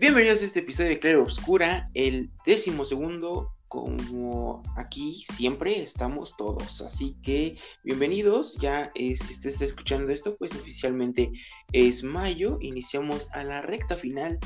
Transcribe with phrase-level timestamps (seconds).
[0.00, 3.52] Bienvenidos a este episodio de Claro Obscura, el décimo segundo.
[3.68, 8.56] Como aquí siempre estamos todos, así que bienvenidos.
[8.56, 11.30] Ya si usted está escuchando esto, pues oficialmente
[11.74, 12.56] es mayo.
[12.62, 14.38] Iniciamos a la recta final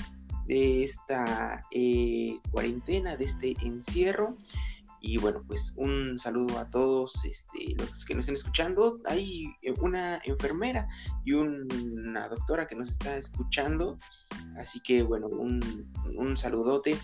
[0.49, 4.37] de esta eh, cuarentena, de este encierro.
[5.07, 8.99] Y bueno, pues un saludo a todos este, los que nos estén escuchando.
[9.05, 10.89] Hay eh, una enfermera
[11.27, 13.99] y una doctora que nos está escuchando.
[14.57, 16.97] Así que bueno, un, saludote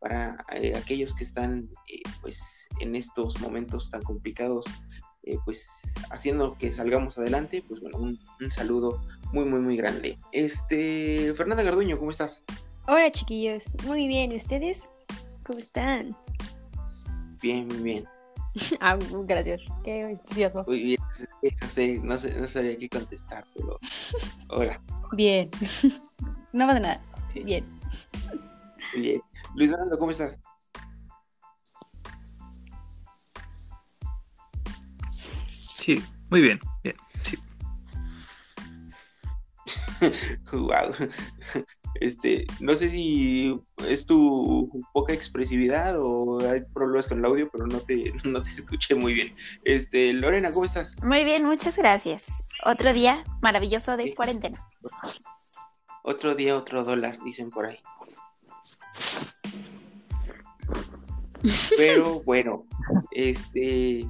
[0.00, 4.66] para eh, aquellos que están eh, pues en estos momentos tan complicados.
[5.46, 9.00] pues haciendo que salgamos adelante, pues bueno, un, un saludo
[9.32, 10.18] muy, muy, muy grande.
[10.30, 12.44] Este, Fernanda Garduño, ¿cómo estás?
[12.86, 14.90] Hola chiquillos, muy bien, ¿y ustedes?
[15.42, 16.14] ¿Cómo están?
[17.46, 18.08] Bien, muy bien.
[18.80, 19.62] ah, gracias.
[19.84, 20.64] Qué entusiasmo.
[20.66, 21.00] Muy bien.
[21.60, 23.78] No sé, no, sé, no sabía qué contestar, pero.
[24.48, 24.82] Hola.
[25.12, 25.48] Bien.
[26.52, 27.00] no pasa nada.
[27.34, 27.64] Bien.
[28.96, 29.22] Bien.
[29.54, 30.36] Luis Fernando, ¿cómo estás?
[35.70, 36.58] Sí, muy bien.
[36.82, 37.38] Bien, sí.
[40.50, 40.92] wow.
[42.00, 43.58] Este, no sé si
[43.88, 48.50] es tu poca expresividad o hay problemas con el audio, pero no te, no te
[48.50, 49.34] escuché muy bien.
[49.64, 50.96] Este, Lorena, ¿cómo estás?
[51.02, 52.48] Muy bien, muchas gracias.
[52.64, 54.66] Otro día maravilloso de cuarentena.
[56.02, 57.78] Otro día, otro dólar, dicen por ahí.
[61.76, 62.64] Pero bueno,
[63.12, 64.06] este,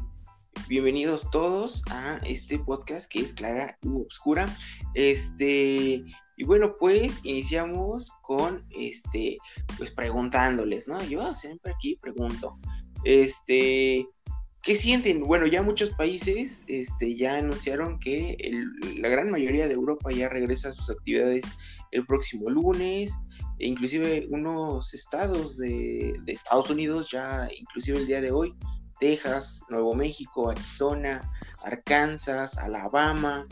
[0.69, 4.55] bienvenidos todos a este podcast que es Clara u Obscura.
[4.95, 6.05] Este,
[6.37, 9.39] y bueno, pues iniciamos con este,
[9.79, 11.03] pues preguntándoles, ¿no?
[11.05, 12.59] Yo siempre aquí pregunto,
[13.05, 14.07] este,
[14.63, 15.23] ¿qué sienten?
[15.25, 18.37] Bueno, ya muchos países este, ya anunciaron que
[18.99, 21.45] la gran mayoría de Europa ya regresa a sus actividades
[21.93, 23.15] el próximo lunes,
[23.59, 28.55] e inclusive unos estados de, de Estados Unidos ya, inclusive el día de hoy,
[29.01, 31.23] Texas, Nuevo México, Arizona,
[31.65, 33.45] Arkansas, Alabama,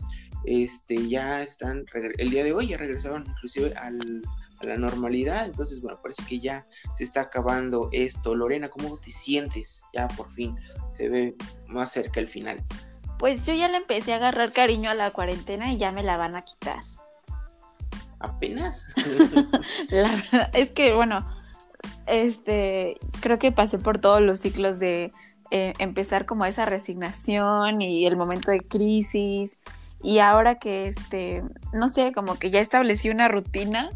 [0.45, 4.23] este, ya están, el día de hoy ya regresaron inclusive al,
[4.59, 8.35] a la normalidad, entonces bueno, parece que ya se está acabando esto.
[8.35, 9.83] Lorena, ¿cómo te sientes?
[9.93, 10.55] Ya por fin
[10.91, 11.35] se ve
[11.67, 12.61] más cerca el final.
[13.19, 16.17] Pues yo ya le empecé a agarrar cariño a la cuarentena y ya me la
[16.17, 16.79] van a quitar.
[18.19, 18.85] ¿Apenas?
[19.89, 21.25] la verdad es que bueno,
[22.07, 25.11] este, creo que pasé por todos los ciclos de
[25.51, 29.59] eh, empezar como esa resignación y el momento de crisis
[30.05, 31.41] y ahora que, este,
[31.73, 33.89] no sé, como que ya establecí una rutina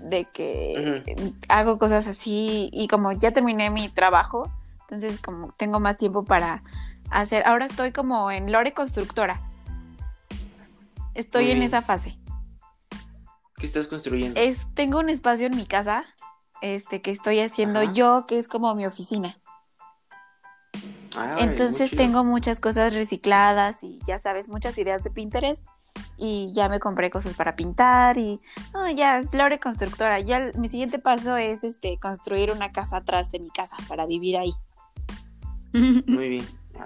[0.00, 4.50] de que hago cosas así y como ya terminé mi trabajo,
[4.80, 6.62] entonces como tengo más tiempo para
[7.10, 9.42] hacer, ahora estoy como en Lore Constructora.
[11.12, 12.18] Estoy en esa fase.
[13.58, 14.40] ¿Qué estás construyendo?
[14.40, 16.06] Es, tengo un espacio en mi casa,
[16.62, 19.38] este, que estoy haciendo yo, que es como mi oficina.
[21.38, 25.62] Entonces tengo muchas cosas recicladas y ya sabes, muchas ideas de Pinterest
[26.16, 28.40] y ya me compré cosas para pintar y
[28.72, 30.20] no, ya es Lore constructora.
[30.20, 34.36] Ya mi siguiente paso es este construir una casa atrás de mi casa para vivir
[34.36, 34.52] ahí.
[35.72, 36.46] Muy bien.
[36.78, 36.84] Ah,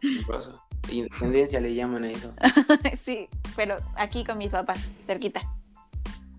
[0.90, 2.32] Independencia le llaman a eso.
[3.04, 5.42] sí, pero aquí con mis papás, cerquita.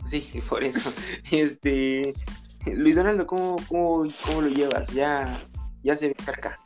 [0.09, 0.91] Sí, por eso.
[1.31, 2.13] Este
[2.65, 4.89] Luis Donaldo, ¿cómo, cómo, cómo lo llevas?
[4.89, 5.47] Ya,
[5.83, 6.59] ya se ve cerca.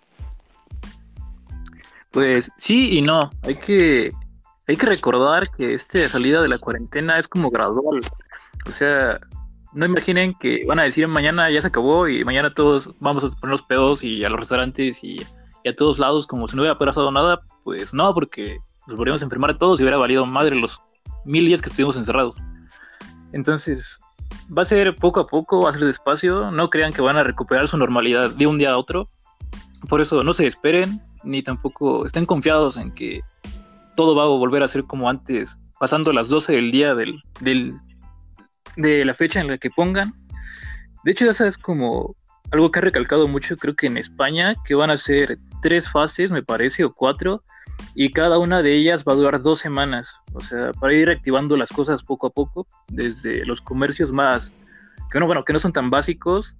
[2.13, 3.31] Pues sí y no.
[3.41, 4.11] Hay que,
[4.67, 7.99] hay que recordar que esta salida de la cuarentena es como gradual.
[8.67, 9.19] O sea,
[9.73, 13.29] no imaginen que van a decir mañana ya se acabó y mañana todos vamos a
[13.29, 15.25] poner los pedos y a los restaurantes y,
[15.65, 17.41] a todos lados como si no hubiera pasado nada.
[17.63, 20.79] Pues no, porque nos podríamos enfermar a todos y hubiera valido madre los
[21.25, 22.35] mil días que estuvimos encerrados.
[23.31, 23.99] Entonces,
[24.55, 26.51] va a ser poco a poco, va a ser despacio.
[26.51, 29.09] No crean que van a recuperar su normalidad de un día a otro.
[29.89, 33.21] Por eso no se esperen, ni tampoco estén confiados en que
[33.95, 37.21] todo va a volver a ser como antes, pasando las 12 del día del,
[38.75, 40.13] de la fecha en la que pongan.
[41.03, 42.15] De hecho, esa es como
[42.51, 46.29] algo que ha recalcado mucho, creo que en España, que van a ser tres fases,
[46.29, 47.43] me parece, o cuatro,
[47.95, 51.57] y cada una de ellas va a durar dos semanas, o sea, para ir reactivando
[51.57, 54.53] las cosas poco a poco, desde los comercios más,
[55.11, 56.55] que no, bueno, que no son tan básicos,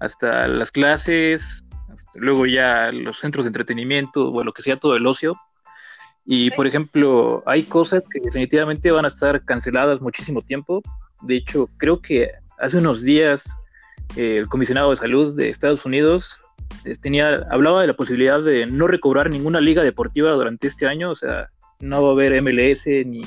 [0.00, 1.62] hasta las clases,
[2.14, 5.36] luego ya los centros de entretenimiento, o lo que sea, todo el ocio.
[6.24, 10.82] Y por ejemplo, hay cosas que definitivamente van a estar canceladas muchísimo tiempo.
[11.22, 13.48] De hecho, creo que hace unos días
[14.16, 16.36] eh, el comisionado de salud de Estados Unidos
[16.84, 21.10] eh, tenía, hablaba de la posibilidad de no recobrar ninguna liga deportiva durante este año.
[21.10, 21.48] O sea,
[21.80, 23.22] no va a haber MLS ni.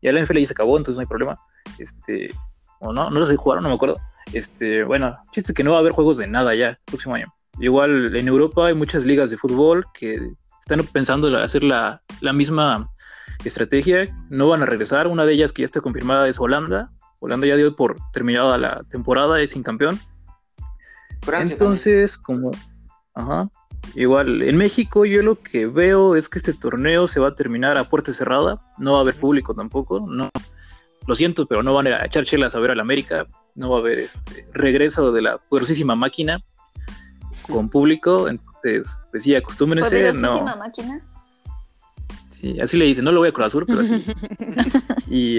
[0.00, 1.36] Ya la NFL ya se acabó, entonces no hay problema.
[1.78, 2.32] Este,
[2.80, 3.98] o no, no sé si jugaron, no me acuerdo.
[4.32, 7.32] Este, bueno, chiste que no va a haber juegos de nada ya el próximo año.
[7.60, 12.32] Igual en Europa hay muchas ligas de fútbol que están pensando en hacer la, la
[12.32, 12.88] misma
[13.44, 15.06] estrategia, no van a regresar.
[15.06, 16.90] Una de ellas que ya está confirmada es Holanda.
[17.20, 19.98] Holanda ya dio por terminada la temporada, es sin campeón.
[21.40, 22.50] Entonces, como,
[23.14, 23.48] ajá,
[23.94, 27.76] igual en México yo lo que veo es que este torneo se va a terminar
[27.76, 30.30] a puerta cerrada, no va a haber público tampoco, no,
[31.06, 33.80] lo siento, pero no van a echar chelas a ver al América, no va a
[33.80, 36.40] haber este regreso de la poderosísima máquina
[37.48, 41.00] con público, entonces, pues sí, acostúmbrense, ¿Poderosísima máquina?
[42.30, 44.04] Sí, así le dicen, no lo voy a Cruz pero así.
[45.10, 45.38] y,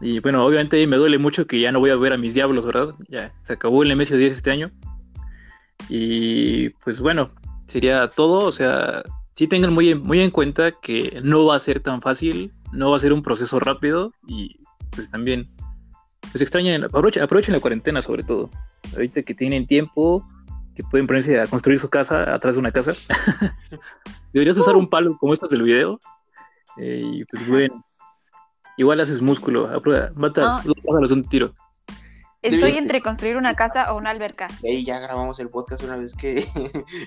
[0.00, 2.66] y bueno, obviamente me duele mucho que ya no voy a ver a mis diablos,
[2.66, 2.94] ¿verdad?
[3.08, 4.72] Ya se acabó el MSO 10 este año.
[5.88, 7.30] Y pues bueno,
[7.68, 8.40] sería todo.
[8.46, 9.04] O sea,
[9.34, 12.96] sí tengan muy, muy en cuenta que no va a ser tan fácil, no va
[12.96, 14.58] a ser un proceso rápido y
[14.90, 15.46] pues también,
[16.34, 18.50] pues extrañen, aprovechen, aprovechen la cuarentena sobre todo.
[18.92, 20.26] Ahorita que tienen tiempo,
[20.74, 22.92] que pueden ponerse a construir su casa atrás de una casa.
[24.32, 26.00] Deberías usar un palo como estos del video.
[26.76, 27.84] Eh, y pues bueno,
[28.76, 29.80] igual haces músculo,
[30.16, 31.54] matas dos pájaros un tiro.
[32.42, 34.48] Estoy entre construir una casa o una alberca.
[34.64, 36.48] Y ahí ya grabamos el podcast una vez que,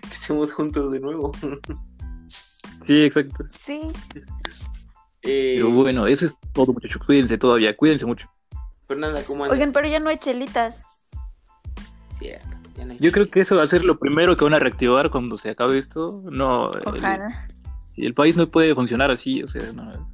[0.09, 1.33] estemos juntos de nuevo.
[2.85, 3.43] sí, exacto.
[3.49, 3.81] Sí.
[5.23, 7.01] Eh, pero bueno, eso es todo, muchachos.
[7.05, 8.29] Cuídense todavía, cuídense mucho.
[8.87, 9.57] Fernanda, ¿cómo andas?
[9.57, 10.99] Oigan, pero ya no hay chelitas.
[12.17, 12.57] Cierto.
[12.99, 15.49] Yo creo que eso va a ser lo primero que van a reactivar cuando se
[15.49, 16.21] acabe esto.
[16.25, 17.47] No, Ojalá.
[17.95, 20.07] El, país no puede funcionar así, o sea, no.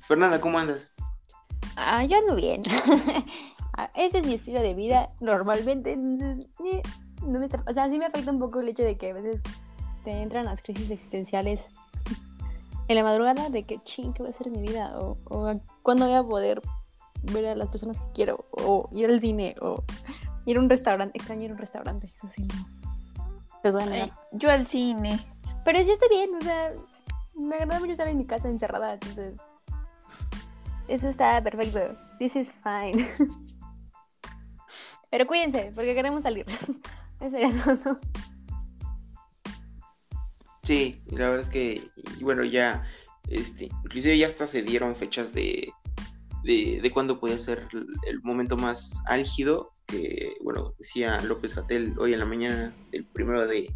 [0.00, 0.88] Fernanda, ¿cómo andas?
[1.76, 2.62] Ah, yo ando bien.
[3.80, 5.96] Ah, ese es mi estilo de vida normalmente.
[5.96, 6.34] No
[7.22, 9.40] me o sea, sí me afecta un poco el hecho de que a veces
[10.02, 11.70] te entran las crisis existenciales
[12.88, 14.98] en la madrugada de que, ching, ¿qué va a ser mi vida?
[14.98, 16.62] O, o cuándo voy a poder
[17.22, 19.84] ver a las personas que quiero, o ir al cine, o
[20.46, 21.18] ir a un restaurante.
[21.18, 22.78] Extraño ir a un restaurante, eso sí, no.
[24.32, 25.18] Yo al cine.
[25.64, 26.72] Pero yo estoy bien, o sea,
[27.34, 29.40] me agrada mucho estar en mi casa encerrada, entonces.
[30.88, 31.96] Eso está perfecto.
[32.18, 33.06] This is fine.
[35.10, 36.46] Pero cuídense, porque queremos salir.
[37.20, 37.98] Eso ya no.
[40.68, 42.86] Sí, la verdad es que, bueno, ya,
[43.30, 45.72] este, inclusive ya hasta se dieron fechas de,
[46.44, 47.66] de, de cuándo puede ser
[48.06, 53.46] el momento más álgido, que, bueno, decía López Gatel hoy en la mañana del primero
[53.46, 53.74] de,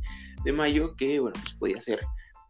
[0.52, 2.00] mayo, que, bueno, pues podía ser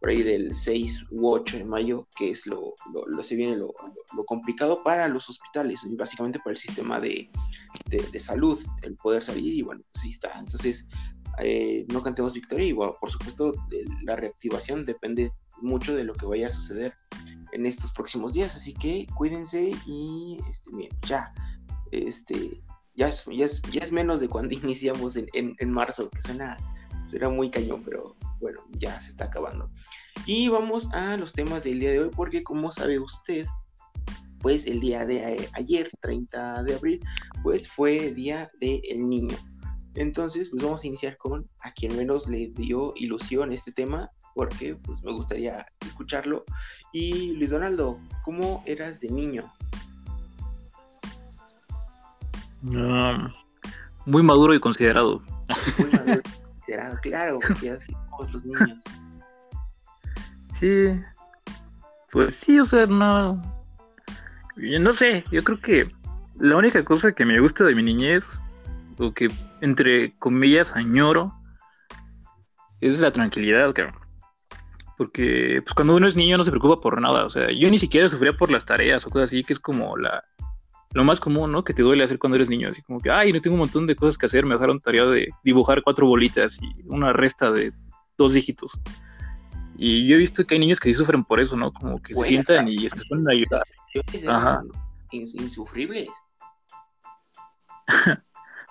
[0.01, 2.73] por ahí del 6 u 8 de mayo, que es lo,
[3.07, 3.73] lo, se viene lo,
[4.25, 7.29] complicado para los hospitales, y básicamente para el sistema de,
[7.85, 10.37] de, salud, el poder salir, y bueno, pues ahí está.
[10.37, 10.89] Entonces,
[11.39, 13.53] eh, no cantemos victoria, y por supuesto,
[14.03, 15.31] la reactivación depende
[15.61, 16.93] mucho de lo que vaya a suceder
[17.53, 18.55] en estos próximos días.
[18.55, 21.33] Así que cuídense y este, bien, ya,
[21.91, 22.61] este,
[22.95, 23.45] ya es, ya
[23.81, 26.57] es, menos de cuando iniciamos en, en, marzo, que suena,
[27.31, 29.69] muy cañón, pero bueno, ya se está acabando.
[30.25, 33.45] Y vamos a los temas del día de hoy, porque como sabe usted,
[34.39, 37.01] pues el día de ayer, 30 de abril,
[37.43, 39.37] pues fue día del niño.
[39.95, 44.75] Entonces, pues vamos a iniciar con a quien menos le dio ilusión este tema, porque
[44.85, 46.45] pues me gustaría escucharlo.
[46.91, 49.51] Y Luis Donaldo, ¿cómo eras de niño?
[54.05, 55.21] muy maduro y considerado.
[55.77, 58.83] Muy maduro y considerado, claro, porque así como los niños.
[60.59, 60.97] Sí,
[62.09, 63.41] pues sí, o sea, no.
[64.55, 65.89] No sé, yo creo que
[66.35, 68.23] la única cosa que me gusta de mi niñez,
[69.11, 69.27] que
[69.61, 71.33] entre comillas añoro,
[72.79, 73.99] es la tranquilidad, claro.
[74.97, 77.25] Porque pues cuando uno es niño no se preocupa por nada.
[77.25, 79.97] O sea, yo ni siquiera sufría por las tareas o cosas así, que es como
[79.97, 80.23] la
[80.93, 81.63] lo más común, ¿no?
[81.63, 82.69] Que te duele hacer cuando eres niño.
[82.69, 84.45] Así como que, ay, no tengo un montón de cosas que hacer.
[84.45, 87.73] Me dejaron tarea de dibujar cuatro bolitas y una resta de
[88.17, 88.71] dos dígitos.
[89.75, 91.73] Y yo he visto que hay niños que sí sufren por eso, ¿no?
[91.73, 93.63] Como que se sientan y se ponen a ayudar.
[94.27, 94.63] Ajá.
[95.11, 96.09] Insufribles.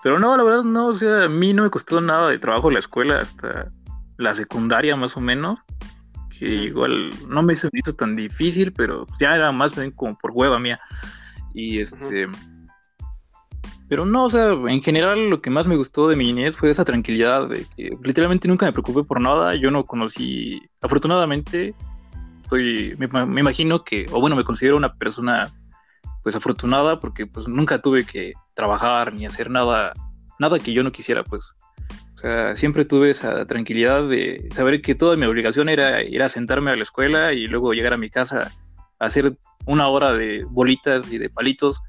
[0.03, 2.69] Pero no, la verdad no, o sea, a mí no me costó nada de trabajo
[2.69, 3.69] la escuela hasta
[4.17, 5.59] la secundaria más o menos
[6.37, 10.59] que igual no me hizo tan difícil, pero ya era más bien como por hueva
[10.59, 10.79] mía.
[11.53, 12.27] Y este.
[13.87, 16.71] Pero no, o sea, en general lo que más me gustó de mi niñez fue
[16.71, 19.55] esa tranquilidad de que literalmente nunca me preocupé por nada.
[19.55, 21.75] Yo no conocí, afortunadamente,
[22.49, 25.49] soy, me, me imagino que, o bueno, me considero una persona
[26.23, 29.93] pues afortunada porque pues nunca tuve que trabajar ni hacer nada,
[30.39, 31.43] nada que yo no quisiera, pues.
[32.55, 36.75] Siempre tuve esa tranquilidad de saber que toda mi obligación era ir a sentarme a
[36.77, 38.49] la escuela y luego llegar a mi casa
[38.97, 41.81] hacer una hora de bolitas y de palitos.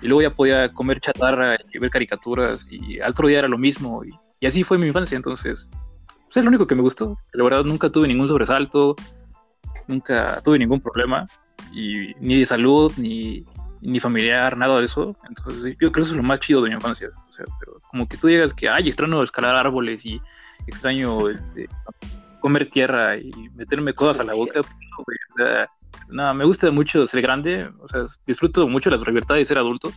[0.00, 3.58] Y luego ya podía comer chatarra y ver caricaturas y al otro día era lo
[3.58, 5.16] mismo y, así fue mi infancia.
[5.16, 7.18] Entonces pues, es lo único que me gustó.
[7.32, 8.94] La verdad nunca tuve ningún sobresalto
[9.86, 11.26] nunca tuve ningún problema
[11.72, 13.44] ni de salud ni,
[13.84, 16.70] ni familiar nada de eso entonces yo creo que eso es lo más chido de
[16.70, 20.20] mi infancia o sea, pero como que tú digas que ay extraño escalar árboles y
[20.66, 21.68] extraño este
[22.40, 25.68] comer tierra y meterme cosas a la boca pues, o sea,
[26.08, 29.90] no, me gusta mucho ser grande, o sea, disfruto mucho la libertad de ser adulto.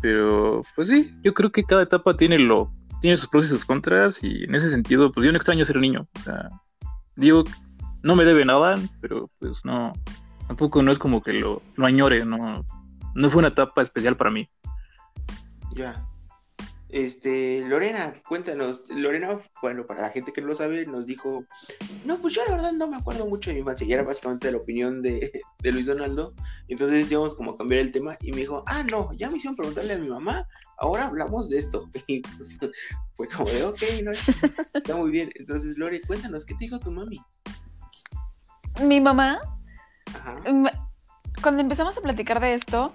[0.00, 3.64] Pero, pues sí, yo creo que cada etapa tiene lo tiene sus pros y sus
[3.64, 6.02] contras y en ese sentido, pues yo no extraño ser niño.
[6.18, 6.50] O sea,
[7.16, 7.42] digo,
[8.02, 9.92] no me debe nada, pero pues no,
[10.52, 12.62] tampoco no es como que lo, lo añore, no,
[13.14, 14.50] no fue una etapa especial para mí.
[15.74, 16.06] Ya.
[16.90, 18.84] Este, Lorena, cuéntanos.
[18.90, 21.46] Lorena, bueno, para la gente que no lo sabe, nos dijo,
[22.04, 23.86] no, pues yo la verdad no me acuerdo mucho de mi infancia.
[23.86, 26.34] Y era básicamente la opinión de, de Luis Donaldo.
[26.68, 29.56] Entonces íbamos como a cambiar el tema y me dijo, ah, no, ya me hicieron
[29.56, 31.88] preguntarle a mi mamá, ahora hablamos de esto.
[32.06, 32.58] Y pues,
[33.16, 35.32] fue como de, ok, no, está muy bien.
[35.36, 37.22] Entonces, Lore, cuéntanos, ¿qué te dijo tu mami?
[38.82, 39.40] Mi mamá,
[40.14, 40.36] Ajá.
[41.42, 42.92] cuando empezamos a platicar de esto,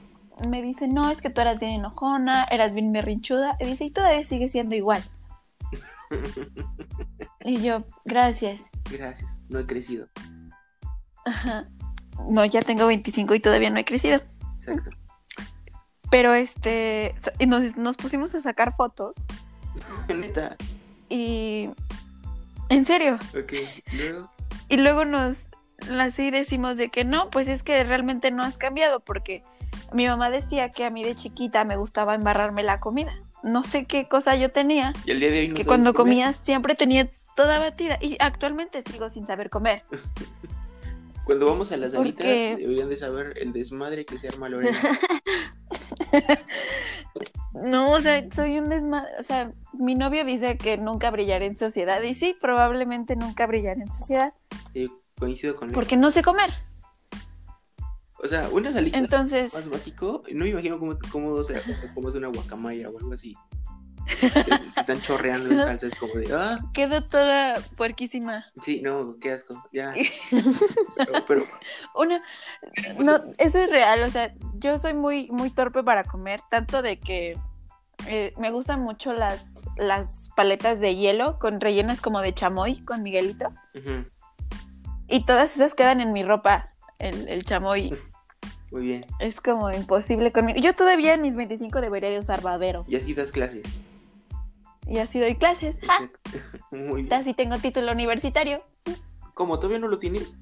[0.48, 3.58] me dice, no, es que tú eras bien enojona, eras bien berrinchuda.
[3.60, 5.04] Y dice, y todavía sigue siendo igual.
[7.42, 8.60] Y yo, gracias.
[8.92, 10.08] Gracias, no he crecido.
[11.26, 11.66] Ajá.
[12.30, 14.22] No, ya tengo 25 y todavía no he crecido.
[14.60, 14.90] Exacto.
[16.10, 19.16] Pero este, y nos, nos pusimos a sacar fotos
[20.10, 20.58] Neta,
[21.10, 21.70] y...
[22.70, 23.16] En serio.
[23.30, 23.54] ok.
[23.94, 24.32] Luego,
[24.68, 25.38] Y luego nos
[26.00, 29.44] así decimos de que no, pues es que realmente no has cambiado porque
[29.94, 33.14] mi mamá decía que a mí de chiquita me gustaba embarrarme la comida.
[33.44, 36.14] No sé qué cosa yo tenía, y el día de hoy no que cuando comer.
[36.14, 39.84] comía siempre tenía toda batida y actualmente sigo sin saber comer.
[41.24, 44.78] Cuando vamos a las ¿Por alitas, deberían de saber el desmadre que se arma Lorena.
[47.54, 51.58] No, o sea, soy un desmadre, o sea, mi novio dice que nunca brillaré en
[51.58, 54.34] sociedad y sí, probablemente nunca brillaré en sociedad
[54.76, 55.74] Eh, coincido con él.
[55.74, 56.50] porque no sé comer.
[58.20, 61.62] O sea, unas alitas Entonces, más básico, no me imagino cómo, cómo, o sea,
[61.94, 63.36] cómo es una guacamaya o algo así.
[64.46, 68.46] Que- están chorreando en salsa, es como de, ah, quedo toda puerquísima.
[68.62, 69.94] sí, no, qué asco, ya.
[70.96, 71.44] Pero, pero
[71.94, 72.24] Una,
[73.00, 77.00] no, eso es real, o sea, yo soy muy, muy torpe para comer, tanto de
[77.00, 77.38] que
[78.08, 79.44] eh, me gustan mucho las,
[79.76, 84.06] las paletas de hielo con rellenas como de chamoy con Miguelito, ujú,
[85.08, 87.94] y todas esas quedan en mi ropa, el, el chamoy,
[88.72, 89.06] muy bien.
[89.20, 90.60] es como imposible conmigo.
[90.60, 93.64] Yo todavía en mis 25 debería de usar babero, Y así das clases.
[94.86, 96.10] y así doy clases, ¡ja!
[96.24, 96.66] Perfecto.
[96.72, 97.14] Muy bien.
[97.14, 98.62] así tengo título universitario.
[99.34, 99.58] ¿Cómo?
[99.60, 100.38] ¿Todavía no lo tienes?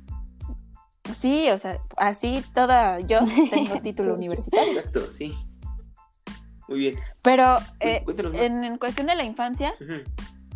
[1.19, 3.19] Sí, o sea, así toda yo
[3.51, 4.71] tengo título universitario.
[4.73, 5.35] Exacto, sí.
[6.67, 6.95] Muy bien.
[7.21, 8.03] Pero Cu- eh,
[8.33, 9.75] en, en cuestión de la infancia,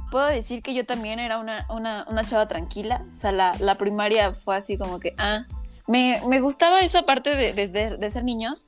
[0.10, 3.06] puedo decir que yo también era una, una, una chava tranquila.
[3.12, 5.46] O sea, la, la primaria fue así como que, ah,
[5.88, 8.66] me, me gustaba esa parte de, de- de ser niños,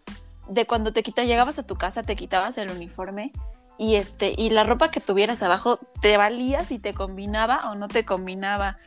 [0.48, 3.32] de cuando te quita, llegabas a tu casa, te quitabas el uniforme
[3.78, 7.88] y este, y la ropa que tuvieras abajo te valía si te combinaba o no
[7.88, 8.78] te combinaba.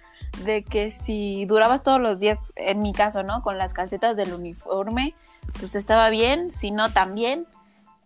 [0.45, 3.41] De que si durabas todos los días, en mi caso, ¿no?
[3.43, 5.15] Con las calcetas del uniforme,
[5.61, 7.47] pues estaba bien, si no, también.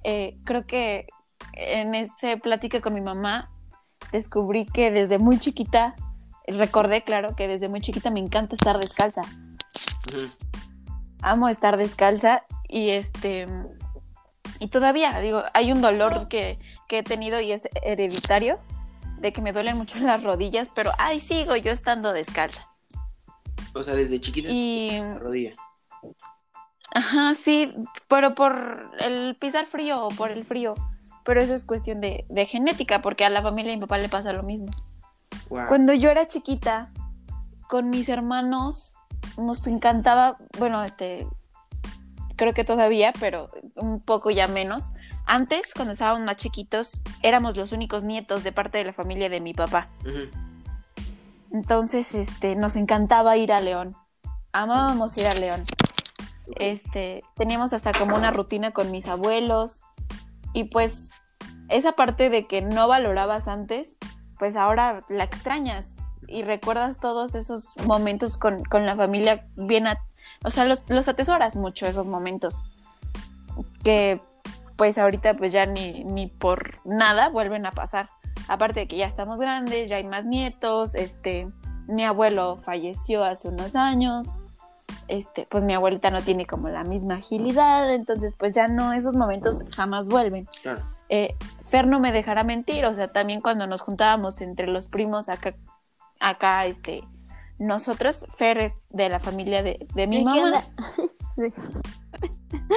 [0.05, 1.07] Eh, creo que
[1.55, 3.50] en ese plática con mi mamá
[4.12, 5.95] descubrí que desde muy chiquita,
[6.47, 9.23] recordé, claro, que desde muy chiquita me encanta estar descalza.
[11.23, 13.47] Amo estar descalza y este
[14.61, 18.59] y todavía, digo, hay un dolor que, que he tenido y es hereditario,
[19.19, 22.69] de que me duelen mucho las rodillas, pero ay, sigo yo estando descalza.
[23.75, 25.52] O sea, desde chiquita Y la rodilla.
[26.95, 27.75] ajá, sí,
[28.09, 30.75] pero por el pisar frío o por el frío.
[31.28, 34.08] Pero eso es cuestión de, de genética, porque a la familia de mi papá le
[34.08, 34.68] pasa lo mismo.
[35.50, 35.68] Wow.
[35.68, 36.87] Cuando yo era chiquita,
[37.68, 38.97] con mis hermanos,
[39.37, 41.26] nos encantaba, bueno, este,
[42.37, 44.85] creo que todavía, pero un poco ya menos.
[45.26, 49.42] Antes, cuando estábamos más chiquitos, éramos los únicos nietos de parte de la familia de
[49.42, 49.90] mi papá.
[51.52, 53.94] Entonces, este, nos encantaba ir a León.
[54.52, 55.62] Amábamos ir a León.
[56.56, 59.82] Este, teníamos hasta como una rutina con mis abuelos.
[60.54, 61.11] Y pues,
[61.68, 63.88] esa parte de que no valorabas antes,
[64.38, 65.96] pues ahora la extrañas.
[66.26, 69.98] Y recuerdas todos esos momentos con, con la familia bien, a-
[70.44, 72.62] o sea, los, los atesoras mucho esos momentos.
[73.82, 74.20] Que
[74.76, 78.08] pues ahorita pues ya ni, ni por nada vuelven a pasar.
[78.48, 81.48] Aparte de que ya estamos grandes, ya hay más nietos, este,
[81.87, 84.28] mi abuelo falleció hace unos años
[85.08, 89.14] este, pues mi abuelita no tiene como la misma agilidad, entonces pues ya no, esos
[89.14, 90.46] momentos jamás vuelven.
[90.62, 90.82] Claro.
[91.08, 91.34] Eh,
[91.68, 95.54] Fer no me dejará mentir, o sea, también cuando nos juntábamos entre los primos acá,
[96.20, 97.02] acá, este,
[97.58, 100.62] nosotros, Fer es de la familia de, de mi ¿De qué mamá.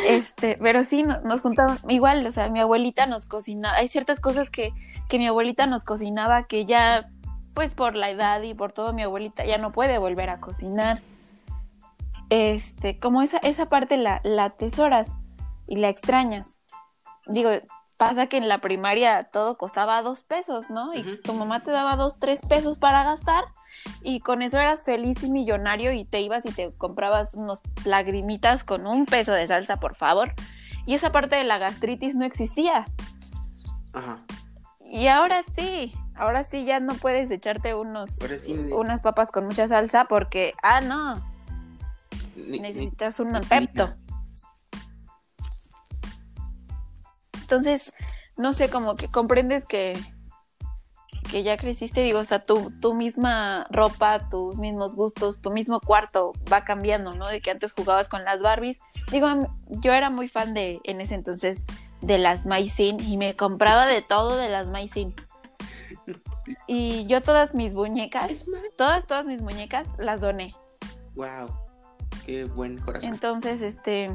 [0.07, 4.19] Este, pero sí, no- nos juntábamos igual, o sea, mi abuelita nos cocinaba, hay ciertas
[4.19, 4.73] cosas que,
[5.09, 7.09] que mi abuelita nos cocinaba que ya,
[7.53, 11.01] pues por la edad y por todo, mi abuelita ya no puede volver a cocinar.
[12.29, 15.09] Este, como esa, esa parte la, la atesoras
[15.67, 16.47] y la extrañas.
[17.27, 17.49] Digo,
[18.07, 20.93] pasa que en la primaria todo costaba dos pesos, ¿no?
[20.95, 23.43] Y tu mamá te daba dos, tres pesos para gastar
[24.01, 28.63] y con eso eras feliz y millonario y te ibas y te comprabas unos lagrimitas
[28.63, 30.33] con un peso de salsa, por favor.
[30.87, 32.85] Y esa parte de la gastritis no existía.
[33.93, 34.17] Ajá.
[34.83, 38.53] Y ahora sí, ahora sí ya no puedes echarte unos sí.
[38.73, 41.15] unas papas con mucha salsa porque, ah, no,
[42.35, 43.93] ni- necesitas un ni- pepto.
[47.51, 47.93] Entonces,
[48.37, 49.99] no sé, como que comprendes que,
[51.29, 55.81] que ya creciste, digo, o sea, tu, tu misma ropa, tus mismos gustos, tu mismo
[55.81, 57.27] cuarto va cambiando, ¿no?
[57.27, 58.79] De que antes jugabas con las Barbies.
[59.11, 59.27] Digo,
[59.67, 61.65] yo era muy fan de, en ese entonces,
[61.99, 65.13] de las Maicin y me compraba de todo de las Maicin.
[66.67, 68.45] Y yo todas mis muñecas,
[68.77, 70.55] todas, todas mis muñecas las doné.
[71.15, 71.53] Wow.
[72.25, 73.09] Qué buen corazón.
[73.13, 74.09] Entonces, este,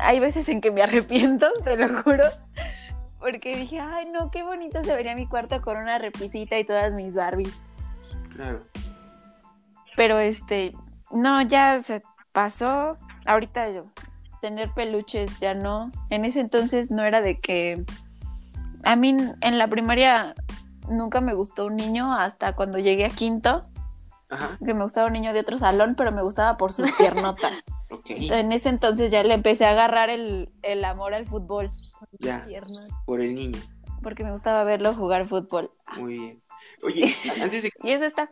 [0.00, 2.24] hay veces en que me arrepiento, te lo juro,
[3.18, 6.92] porque dije, ay, no, qué bonito se vería mi cuarto con una repisita y todas
[6.92, 7.56] mis Barbies.
[8.34, 8.60] Claro.
[9.96, 10.72] Pero, este,
[11.10, 12.02] no, ya se
[12.32, 12.96] pasó.
[13.26, 13.82] Ahorita yo,
[14.40, 15.90] tener peluches ya no.
[16.08, 17.84] En ese entonces no era de que,
[18.82, 20.34] a mí en la primaria
[20.88, 23.66] nunca me gustó un niño hasta cuando llegué a quinto,
[24.30, 24.56] Ajá.
[24.64, 27.52] que me gustaba un niño de otro salón, pero me gustaba por sus piernotas.
[27.90, 28.10] Ok.
[28.10, 31.68] En ese entonces ya le empecé a agarrar el, el amor al fútbol,
[32.20, 32.46] Ya.
[33.06, 33.58] Por el niño.
[34.02, 35.72] porque me gustaba verlo jugar fútbol.
[35.96, 36.42] Muy bien.
[36.84, 38.30] Oye, antes de, Y eso está.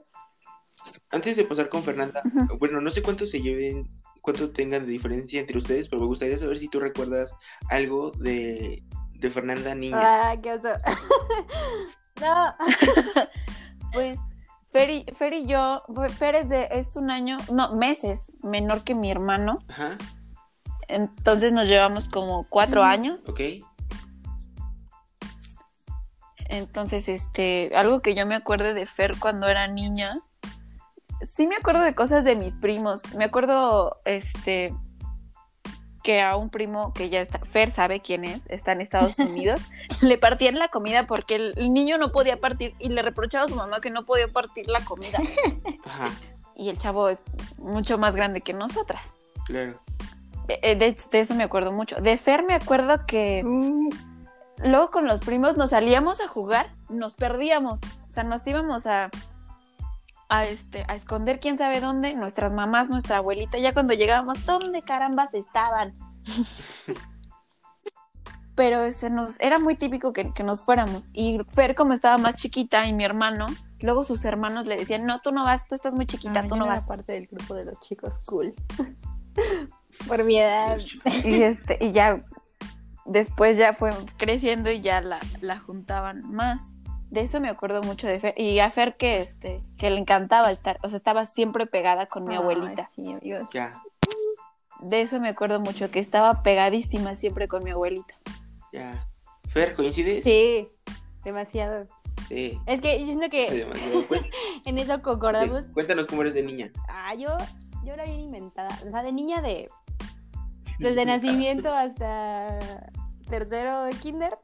[1.11, 2.23] antes de pasar con Fernanda,
[2.59, 3.89] bueno, no sé cuánto se lleven,
[4.23, 7.35] cuánto tengan de diferencia entre ustedes, pero me gustaría saber si tú recuerdas
[7.69, 8.83] algo de,
[9.15, 9.99] de Fernanda niña.
[10.31, 10.69] Ah, qué oso.
[12.21, 12.55] no.
[13.93, 14.19] Pues
[14.79, 15.83] Fer y, Fer y yo,
[16.19, 19.59] Fer es, de, es un año, no, meses menor que mi hermano.
[19.69, 19.99] Ajá.
[20.87, 22.89] Entonces nos llevamos como cuatro Ujú.
[22.89, 23.29] años.
[23.29, 23.41] Ok.
[26.49, 30.21] Entonces, este, algo que yo me acuerdo de Fer cuando era niña.
[31.23, 33.15] Sí me acuerdo de cosas de mis primos.
[33.15, 34.73] Me acuerdo, este,
[36.09, 39.61] que a un primo que ya está, Fer sabe quién es, está en Estados Unidos,
[40.01, 43.55] le partían la comida porque el, niño no podía partir y le reprochaba a su
[43.55, 45.19] mamá que no podía partir la comida.
[45.85, 46.09] Ajá.
[46.57, 47.27] Y el chavo es
[47.59, 49.13] mucho más grande que nosotras.
[49.45, 49.79] Claro.
[50.49, 51.97] Eh, De, de eso me acuerdo mucho.
[51.97, 53.91] De Fer me acuerdo que Mm,
[54.65, 57.81] luego con los primos nos salíamos a jugar, nos perdíamos.
[58.07, 59.11] O sea, nos íbamos a,
[60.29, 63.59] a, este, a esconder quién sabe dónde, nuestras mamás, nuestra abuelita.
[63.59, 65.95] Ya cuando llegábamos, ¿dónde carambas estaban?
[68.55, 71.11] Pero se nos, era muy típico que, que nos fuéramos.
[71.13, 73.47] Y Fer, como estaba más chiquita, y mi hermano,
[73.79, 76.51] luego sus hermanos le decían, no, tú no vas, tú estás muy chiquita, Ah, tú
[76.51, 76.89] yo no no era vas.
[76.89, 78.55] parte del grupo de los chicos cool.
[80.09, 80.79] Por mi edad.
[81.25, 82.25] Y, este, y ya
[83.05, 86.61] después ya fue creciendo y ya la, la juntaban más.
[87.11, 88.35] De eso me acuerdo mucho de Fer.
[88.39, 92.25] Y a Fer que este, que le encantaba estar, o sea, estaba siempre pegada con
[92.25, 92.85] mi Ay, abuelita.
[92.85, 93.49] sí, amigos.
[93.55, 93.83] Ya,
[94.81, 98.15] De eso me acuerdo mucho, que estaba pegadísima siempre con mi abuelita.
[98.73, 99.07] ya.
[99.49, 100.23] Fer, ¿coincides?
[100.25, 100.69] Sí,
[101.25, 101.87] demasiado.
[102.29, 102.61] Sí.
[102.67, 103.67] Es que yo siento que
[104.67, 105.65] en eso concordamos.
[105.65, 106.71] sí, Cuéntanos cómo eres de niña.
[106.87, 107.35] Ah, yo,
[107.83, 108.69] yo era bien inventada.
[108.87, 109.71] O sea, de niña de.
[110.79, 112.59] Desde nacimiento hasta
[113.31, 114.37] tercero de kinder.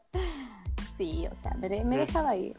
[0.96, 2.56] Sí, o sea, me, de- me dejaba ir.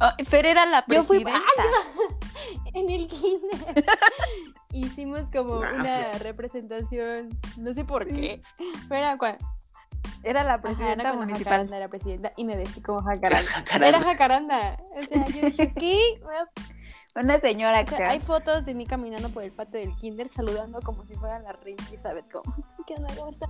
[0.00, 1.62] Oh, Fer era la Yo fui- presidenta.
[2.74, 3.86] En el kinder.
[4.72, 8.42] Hicimos como una representación, no sé por qué.
[8.88, 9.38] Pero era cua-
[10.22, 11.44] Era la Ajá, presidenta era cuando municipal.
[11.52, 13.42] Jacaranda era presidenta y me vestí como jacaranda.
[13.50, 13.88] jacaranda.
[13.88, 14.76] Era jacaranda.
[14.98, 16.20] O sea, yo dije, ¿qué?
[17.14, 20.82] Una señora O sea, hay fotos de mí caminando por el patio del kinder saludando
[20.82, 22.30] como si fuera la reina Elizabeth.
[22.30, 22.54] Como,
[22.86, 23.14] ¿qué onda?
[23.16, 23.46] ¿Cómo está?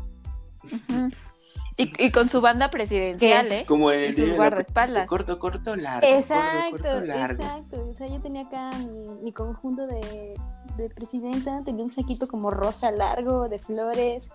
[1.77, 3.65] Y, y con su banda presidencial, ¿eh?
[3.67, 5.07] Como en Y el sus la- guardaespaldas.
[5.07, 6.07] Corto, corto, largo.
[6.09, 7.43] Exacto, corto, corto, largo.
[7.43, 7.89] exacto.
[7.91, 10.35] O sea, yo tenía acá mi, mi conjunto de,
[10.77, 14.31] de presidenta, tenía un saquito como rosa largo de flores.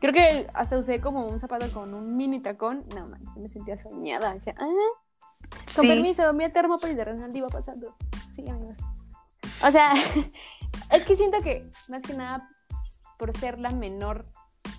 [0.00, 2.84] Creo que hasta usé como un zapato con un mini tacón.
[2.94, 4.34] No, man, me sentía soñada.
[4.34, 4.68] Decía, ah,
[5.76, 5.88] con Sí.
[5.88, 7.94] permiso, mi Termópolis de Ronaldo iba pasando.
[8.34, 8.76] Sí, amigos.
[9.64, 9.92] O sea,
[10.90, 12.48] Es que siento que, más que nada,
[13.18, 14.26] por ser la menor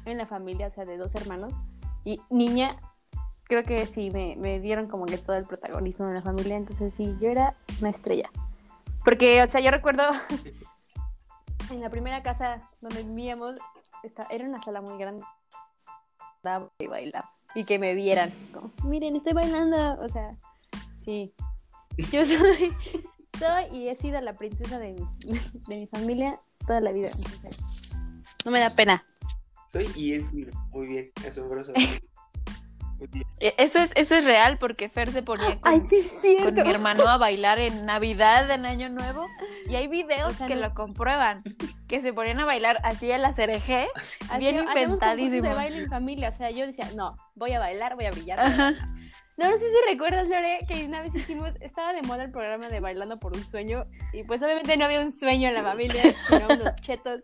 [0.06, 1.56] en la familia, o sea, de dos hermanos,
[2.04, 2.70] y niña,
[3.44, 6.94] creo que sí, me, me dieron como que todo el protagonismo de la familia, entonces
[6.94, 8.30] sí, yo era una estrella.
[9.04, 10.04] Porque, o sea, yo recuerdo
[11.72, 13.60] en la primera casa donde vivíamos,
[14.04, 15.26] esta- era una sala muy grande.
[16.80, 17.30] Y bailaba.
[17.56, 18.34] Y que me vieran.
[18.84, 19.94] Miren, estoy bailando.
[20.02, 20.36] O sea,
[20.98, 21.34] sí.
[22.12, 22.74] Yo soy,
[23.40, 25.04] soy y he sido la princesa de mi,
[25.68, 27.10] de mi familia toda la vida.
[28.46, 29.06] no me da pena.
[29.74, 31.74] Soy y es mira, muy bien, asombroso.
[33.00, 33.26] Muy bien.
[33.40, 36.70] E- Eso es, eso es real porque Fer se ponía con, sí, es con mi
[36.70, 39.28] hermano a bailar en Navidad, en Año Nuevo,
[39.68, 41.42] y hay videos O sea, que no- lo comprueban,
[41.88, 43.88] que se ponían a bailar así a la cereje,
[44.38, 45.50] bien inventadísimo.
[45.50, 46.30] de baile en familia.
[46.30, 48.38] O sea, yo decía, no, voy a bailar, voy a brillar.
[49.38, 52.70] No, no sé si recuerdas, Lore, que una vez hicimos, estaba de moda el programa
[52.70, 53.82] de Bailando por un Sueño,
[54.14, 57.22] y pues obviamente no había un sueño en la familia, sino unos chetos,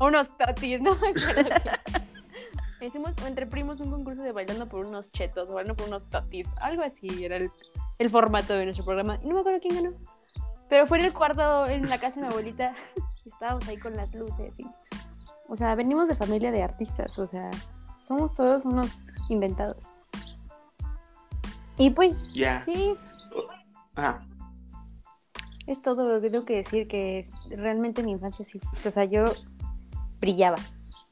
[0.00, 0.96] unos totis, no.
[2.80, 6.46] Hicimos entre primos un concurso de Bailando por unos chetos, o bailando por unos totis,
[6.60, 7.50] algo así era el,
[7.98, 9.96] el formato de nuestro programa, y no me acuerdo quién ganó.
[10.68, 12.74] Pero fue en el cuarto, en la casa de mi abuelita,
[13.24, 14.66] estábamos ahí con las luces, y...
[15.48, 17.50] O sea, venimos de familia de artistas, o sea,
[17.98, 19.78] somos todos unos inventados.
[21.78, 22.62] Y pues, Ya.
[22.62, 22.96] sí,
[23.94, 24.26] Ajá.
[25.66, 28.60] es todo lo que tengo que decir, que realmente mi infancia sí.
[28.86, 29.26] O sea, yo
[30.24, 30.56] brillaba.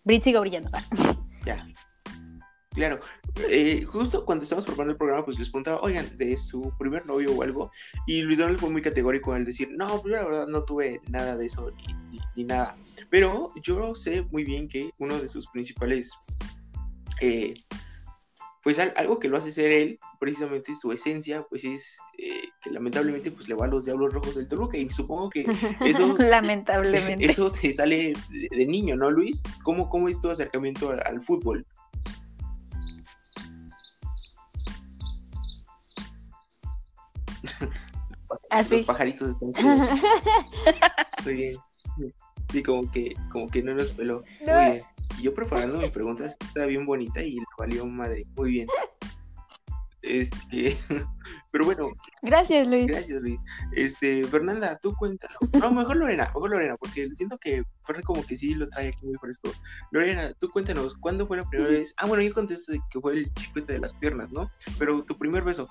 [0.05, 0.69] Bri- sigo brillando.
[1.45, 1.67] Ya.
[2.71, 3.01] Claro.
[3.51, 7.33] Eh, justo cuando estábamos preparando el programa, pues les preguntaba, oigan, de su primer novio
[7.33, 7.71] o algo.
[8.07, 11.01] Y Luis Donald fue muy categórico al decir, no, pues yo la verdad no tuve
[11.09, 12.77] nada de eso ni, ni- ni nada.
[13.11, 16.13] Pero yo sé muy bien que uno de sus principales,
[17.21, 17.53] eh,
[18.63, 22.71] pues al- algo que lo hace ser él, precisamente su esencia, pues es eh, que
[22.71, 24.77] lamentablemente pues le va a los Diablos Rojos del Toluca.
[24.79, 25.45] Y supongo que
[25.85, 27.25] eso Lamentablemente.
[27.27, 28.13] eso te sale
[28.53, 29.43] de, niño, ¿no, Luis?
[29.65, 31.67] ¿Cómo, cómo es tu acercamiento al, al fútbol?
[38.51, 38.79] Así.
[38.79, 39.53] Los pajaritos están
[41.25, 41.57] Muy bien.
[42.51, 44.23] Sí, como que, como que no nos peló.
[44.47, 44.53] No.
[44.55, 44.83] Muy bien.
[45.19, 48.25] Y yo preparando mi pregunta está bien bonita y le valió madre.
[48.37, 48.69] Muy bien.
[50.03, 50.77] Este,
[51.53, 51.91] pero bueno,
[52.23, 52.87] Gracias, Luis.
[52.89, 53.39] gracias Luis.
[53.73, 55.37] Este, Fernanda, tú cuéntanos.
[55.61, 59.07] No, mejor Lorena, mejor Lorena, porque siento que Fer como que sí lo trae aquí
[59.07, 59.51] muy fresco.
[59.93, 61.95] Lorena, tú cuéntanos, ¿cuándo fue la primera vez?
[61.99, 64.51] Ah, bueno, yo contesté que fue el chico este de las piernas, ¿no?
[64.77, 65.69] Pero tu primer beso.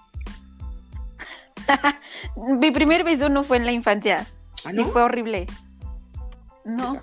[2.60, 4.26] Mi primer beso no fue en la infancia
[4.64, 5.48] Ah, y fue horrible.
[6.64, 7.02] No.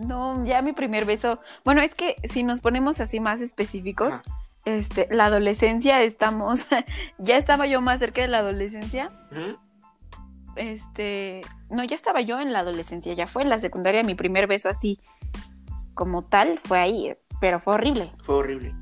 [0.00, 1.40] No, ya mi primer beso.
[1.64, 4.22] Bueno, es que si nos ponemos así más específicos, Ajá.
[4.64, 6.66] este, la adolescencia estamos,
[7.18, 9.10] ya estaba yo más cerca de la adolescencia.
[10.56, 14.46] Este, no, ya estaba yo en la adolescencia, ya fue en la secundaria mi primer
[14.46, 14.98] beso así
[15.94, 18.12] como tal, fue ahí, pero fue horrible.
[18.24, 18.74] Fue horrible.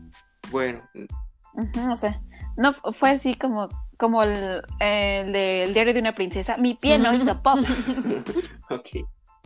[0.50, 0.82] Bueno,
[1.90, 2.20] o sea,
[2.56, 6.98] no fu- fue así como como el, el del diario de una princesa, mi pie
[7.00, 7.58] no hizo pop.
[8.70, 8.86] ok.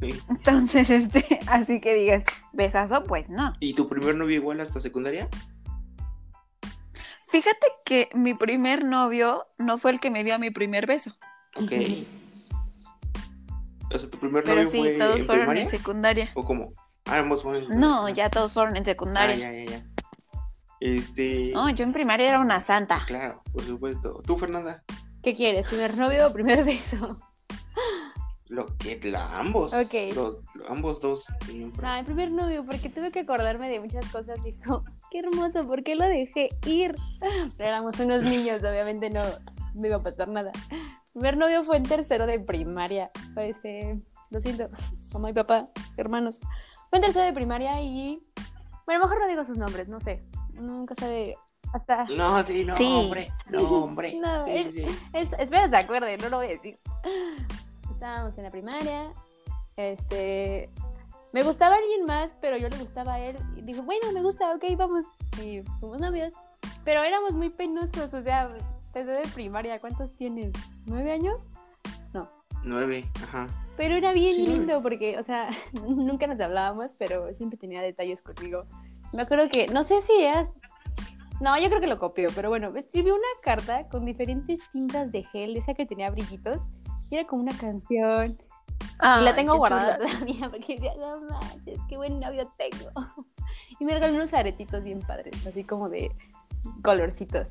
[0.03, 0.21] Sí.
[0.29, 3.53] Entonces, este, así que digas, besazo, pues no.
[3.61, 5.29] ¿Y tu primer novio igual hasta secundaria?
[7.29, 11.12] Fíjate que mi primer novio no fue el que me dio mi primer beso,
[11.57, 11.73] Ok.
[13.95, 15.62] O sea, tu primer pero novio sí, fue todos en fueron primaria?
[15.65, 16.31] en secundaria.
[16.35, 16.73] ¿O cómo?
[17.05, 19.37] Ah, ambos fueron en No, ya todos fueron en Ah, secundaria.
[19.37, 19.87] ya, ya, ya.
[20.81, 21.51] Este.
[21.55, 23.03] No, yo en primaria era una santa.
[23.07, 24.23] Claro, por supuesto.
[24.27, 24.83] ¿Tú, Fernanda?
[25.23, 25.69] ¿Qué quieres?
[25.69, 27.19] ¿Primer novio o primer beso?
[28.53, 29.73] Lo que la, ambos.
[29.73, 30.15] Ok.
[30.15, 31.25] Los, ambos dos.
[31.47, 31.83] siempre.
[31.87, 34.43] No, el primer novio, porque tuve que acordarme de muchas cosas.
[34.45, 36.95] Dijo, qué hermoso, ¿por qué lo dejé ir?
[37.57, 39.23] Pero éramos unos niños, obviamente no,
[39.75, 40.53] no iba a pasar nada.
[41.15, 43.11] primer novio fue en tercero de primaria.
[43.33, 44.69] Fue Este, lo siento,
[45.15, 46.38] mamá y papá, hermanos.
[46.91, 48.21] Fue en tercero de primaria y.
[48.85, 50.23] Bueno, a lo mejor no digo sus nombres, no sé.
[50.53, 51.37] Nunca sabe.
[51.73, 52.05] Hasta.
[52.05, 52.85] No, sí, no, Sí.
[52.85, 53.33] hombre.
[53.49, 54.15] No, hombre.
[54.21, 54.85] No, sí.
[55.15, 56.79] Es- espera, se acuerde, no lo voy a decir.
[58.03, 59.12] Estábamos en la primaria.
[59.77, 60.69] Este.
[61.33, 63.37] Me gustaba alguien más, pero yo le gustaba a él.
[63.55, 65.05] Y dijo, bueno, me gusta, ok, vamos.
[65.41, 66.35] Y fuimos novios.
[66.85, 68.53] Pero éramos muy penosos, o sea,
[68.93, 70.51] desde de primaria, ¿cuántos tienes?
[70.85, 71.47] ¿Nueve años?
[72.65, 73.47] Nueve, ajá.
[73.77, 75.51] Pero era bien Sí, lindo porque, o sea,
[75.88, 78.67] nunca nos hablábamos, pero siempre tenía detalles conmigo.
[79.12, 80.49] Me acuerdo que, no sé si era...
[81.41, 85.12] No, yo creo que lo copió, pero bueno, me escribió una carta con diferentes tintas
[85.12, 86.62] de gel, esa que tenía brillitos,
[87.16, 88.38] era como una canción.
[88.81, 92.90] y la tengo guardada todavía porque decía, no manches, qué buen novio tengo.
[93.81, 96.11] y me regaló unos aretitos bien padres, así como de
[96.83, 97.51] colorcitos.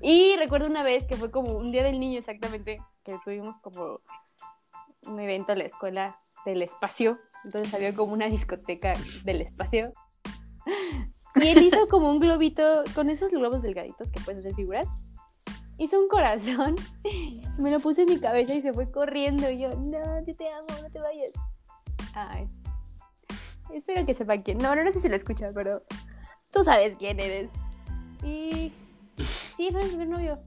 [0.00, 4.00] Y recuerdo una vez que fue como un día del niño exactamente, que tuvimos como
[5.06, 7.18] un evento a la escuela del espacio.
[7.44, 9.92] Entonces había como una discoteca del espacio.
[11.36, 14.88] Y él hizo como un globito con esos globos delgaditos que puedes hacer figuras.
[15.80, 16.76] Hizo un corazón,
[17.58, 19.48] me lo puse en mi cabeza y se fue corriendo.
[19.50, 21.30] Y yo, no, yo te amo, no te vayas.
[22.14, 22.46] Ay.
[23.72, 24.58] Espero que sepa quién.
[24.58, 25.82] No, no, no sé si lo escucha, pero
[26.50, 27.50] tú sabes quién eres.
[28.22, 28.72] Y
[29.56, 30.38] sí, fue mi primer novio.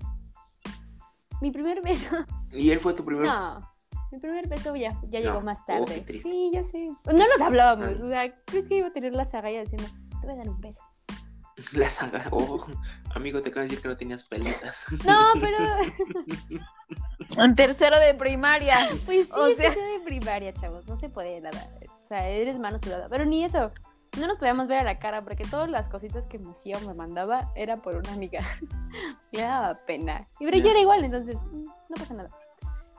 [1.42, 2.16] Mi primer beso.
[2.54, 3.26] ¿Y él fue tu primer?
[3.26, 3.68] No,
[4.12, 5.26] mi primer beso ya, ya No.
[5.26, 6.02] llegó más Oh, tarde.
[6.02, 6.30] triste.
[6.30, 6.86] sí, ya sé.
[7.06, 7.88] No nos hablábamos.
[8.00, 8.04] Ah.
[8.04, 9.88] O sea, ¿crees que iba a tener la saga diciendo,
[10.22, 10.82] te voy a dar un beso?
[11.74, 12.26] La saga.
[12.32, 12.66] Oh,
[13.16, 14.84] amigo, te acabo de decir que no tenías pelitas.
[15.06, 15.58] No, pero
[17.44, 18.90] En tercero de primaria.
[19.06, 20.86] pues sí, O sea- sea de primaria, chavos.
[20.88, 21.66] No se puede nada.
[22.04, 23.08] O sea, eres mano sudada.
[23.10, 23.72] Pero ni eso.
[24.20, 26.82] No nos podíamos ver a la cara porque todas las cositas que me hacía o
[26.82, 28.42] me mandaba era por una amiga.
[29.32, 30.28] me daba pena.
[30.40, 32.30] Y pero yo era igual, entonces mm, no pasa nada.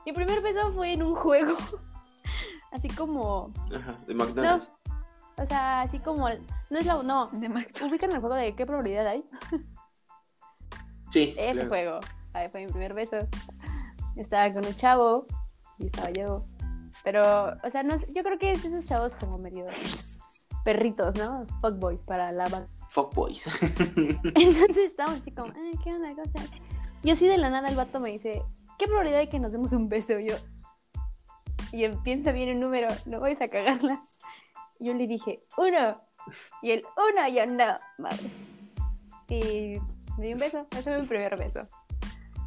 [0.05, 1.55] Mi primer beso fue en un juego.
[2.73, 3.53] Así como.
[3.73, 4.25] Ajá, de No.
[4.25, 4.71] McDonald's.
[5.37, 6.29] O sea, así como.
[6.29, 7.01] No es la.
[7.03, 7.29] No.
[7.83, 9.23] ¿Ubican el juego de qué probabilidad hay?
[11.11, 11.35] Sí.
[11.37, 11.69] Ese claro.
[11.69, 11.99] juego.
[12.33, 13.17] Ahí fue mi primer beso.
[14.15, 15.25] Estaba con un chavo
[15.79, 16.43] y estaba yo.
[17.03, 17.21] Pero,
[17.63, 19.65] o sea, no, yo creo que es de esos chavos como medio
[20.63, 21.45] perritos, ¿no?
[21.61, 22.67] Fuckboys para la banda.
[22.89, 23.45] Fuck boys.
[24.35, 26.09] Entonces estábamos así como, "Ay, ¿qué onda?
[26.11, 26.49] ¿Cómo estás?".
[27.03, 28.41] Y así de la nada el vato me dice,
[28.79, 30.17] ¿qué probabilidad hay que nos demos un beso?
[30.17, 30.35] Y yo,
[31.71, 34.01] y piensa bien el número, no vais a cagarla.
[34.79, 35.95] Yo le dije, uno.
[36.61, 38.29] Y él, uno, y yo, no, madre.
[39.29, 39.77] Y
[40.17, 41.61] me dio un beso, ese fue mi primer beso.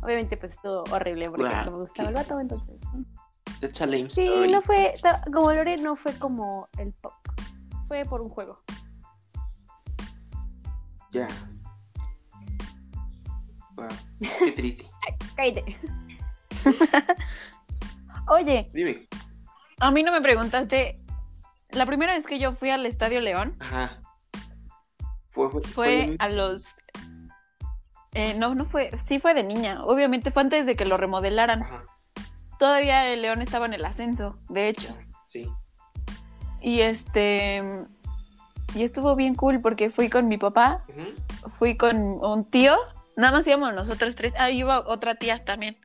[0.02, 2.76] Obviamente pues estuvo horrible porque no me gustaba el vato, entonces.
[3.60, 4.52] That's a lame Sí, story.
[4.52, 4.94] no fue,
[5.32, 7.12] como Lore no fue como el pop.
[7.88, 8.62] Fue por un juego.
[11.10, 11.26] Ya.
[13.74, 13.88] Wow.
[14.20, 14.88] Qué triste.
[15.36, 15.76] Cállate.
[18.28, 19.08] Oye, Dime.
[19.80, 21.00] a mí no me preguntaste.
[21.70, 24.00] La primera vez que yo fui al Estadio León Ajá.
[25.30, 26.66] Fue, fue, fue a los.
[28.14, 28.90] eh, no, no fue.
[29.06, 29.84] Sí fue de niña.
[29.84, 31.62] Obviamente fue antes de que lo remodelaran.
[31.62, 31.84] Ajá.
[32.58, 34.96] Todavía el León estaba en el ascenso, de hecho.
[35.26, 35.48] Sí.
[36.60, 37.62] Y este.
[38.74, 41.50] Y estuvo bien cool porque fui con mi papá, Ujú.
[41.58, 42.76] fui con un tío.
[43.16, 44.34] Nada más íbamos nosotros tres.
[44.38, 45.78] Ah, y iba otra tía también.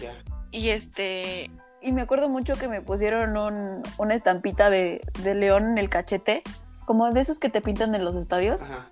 [0.00, 0.14] Ya.
[0.52, 1.50] Y este.
[1.82, 5.88] Y me acuerdo mucho que me pusieron un- una estampita de, de león en el
[5.88, 6.42] cachete.
[6.84, 8.62] Como de esos que te pintan en los estadios.
[8.62, 8.88] Ajá.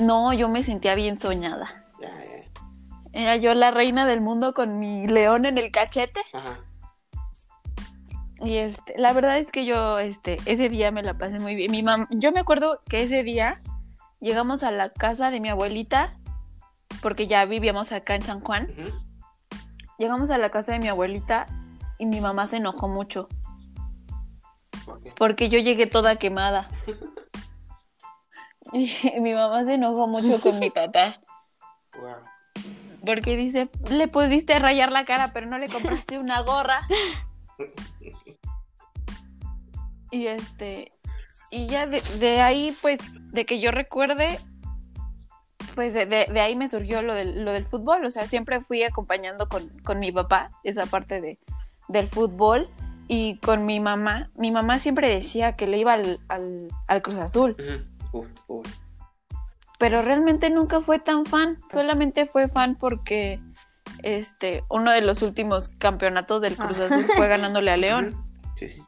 [0.00, 1.84] No, yo me sentía bien soñada.
[2.00, 2.44] Ya, ya.
[3.12, 6.20] Era yo la reina del mundo con mi león en el cachete.
[6.32, 6.58] Ajá.
[8.40, 11.70] Y este, la verdad es que yo este, ese día me la pasé muy bien.
[11.72, 13.60] Mi mam yo me acuerdo que ese día
[14.20, 16.12] llegamos a la casa de mi abuelita,
[17.02, 18.68] porque ya vivíamos acá en San Juan.
[18.70, 19.07] Ujú.
[19.98, 21.46] Llegamos a la casa de mi abuelita
[21.98, 23.28] y mi mamá se enojó mucho.
[24.86, 25.12] ¿Por qué?
[25.16, 26.68] porque yo llegué toda quemada.
[28.70, 31.18] Y mi mamá se enojó mucho con mi papá,
[31.98, 32.16] Wow.
[33.06, 36.80] porque dice, le pudiste rayar la cara, pero no le compraste una gorra.
[40.10, 40.92] Y este,
[41.50, 42.98] y ya de, de ahí, pues,
[43.32, 44.38] de que yo recuerde,
[45.78, 48.60] pues de, de- de ahí me surgió lo del, lo del fútbol, o sea, siempre
[48.64, 51.38] fui acompañando con, con mi papá esa parte de,
[51.86, 52.68] del fútbol.
[53.06, 57.18] Y con mi mamá, mi mamá siempre decía que le iba al, al, al Cruz
[57.18, 57.54] Azul.
[58.10, 58.18] Ujú.
[58.18, 58.66] Uf, uf.
[59.78, 63.40] pero realmente nunca fue tan fan, solamente fue fan porque
[64.02, 66.86] este uno de los últimos campeonatos del Cruz Ah.
[66.86, 68.14] Azul fue ganándole a León.
[68.14, 68.52] Ujú.
[68.58, 68.82] Sí, sí.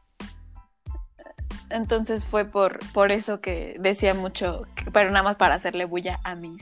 [1.71, 6.35] Entonces fue por, por eso que decía mucho, pero nada más para hacerle bulla a
[6.35, 6.59] mis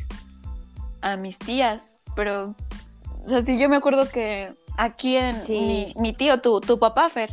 [1.00, 2.54] a mis tías, pero
[3.24, 5.61] o sea, sí yo me acuerdo que aquí en Sí.
[5.61, 7.32] mi, mi tío, tu, tu papá Fer,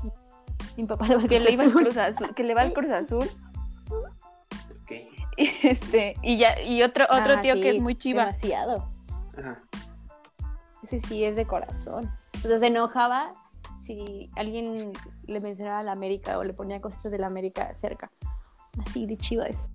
[0.78, 1.71] Mi papá le va a que le iba al.
[1.71, 3.30] Cruz Azul, que le va al Cruz Azul,
[4.82, 4.91] Ok.
[5.38, 8.25] y este, y ya, y otro, otro Ah, tío sí, que es muy chiva.
[8.25, 8.89] Demasiado.
[9.38, 9.60] Ajá.
[10.84, 12.12] Ese sí es de corazón.
[12.43, 13.32] O sea, se enojaba
[13.84, 14.93] si alguien
[15.25, 18.12] le mencionaba la América o le ponía cosas de la América cerca.
[18.86, 19.71] Así de chivas.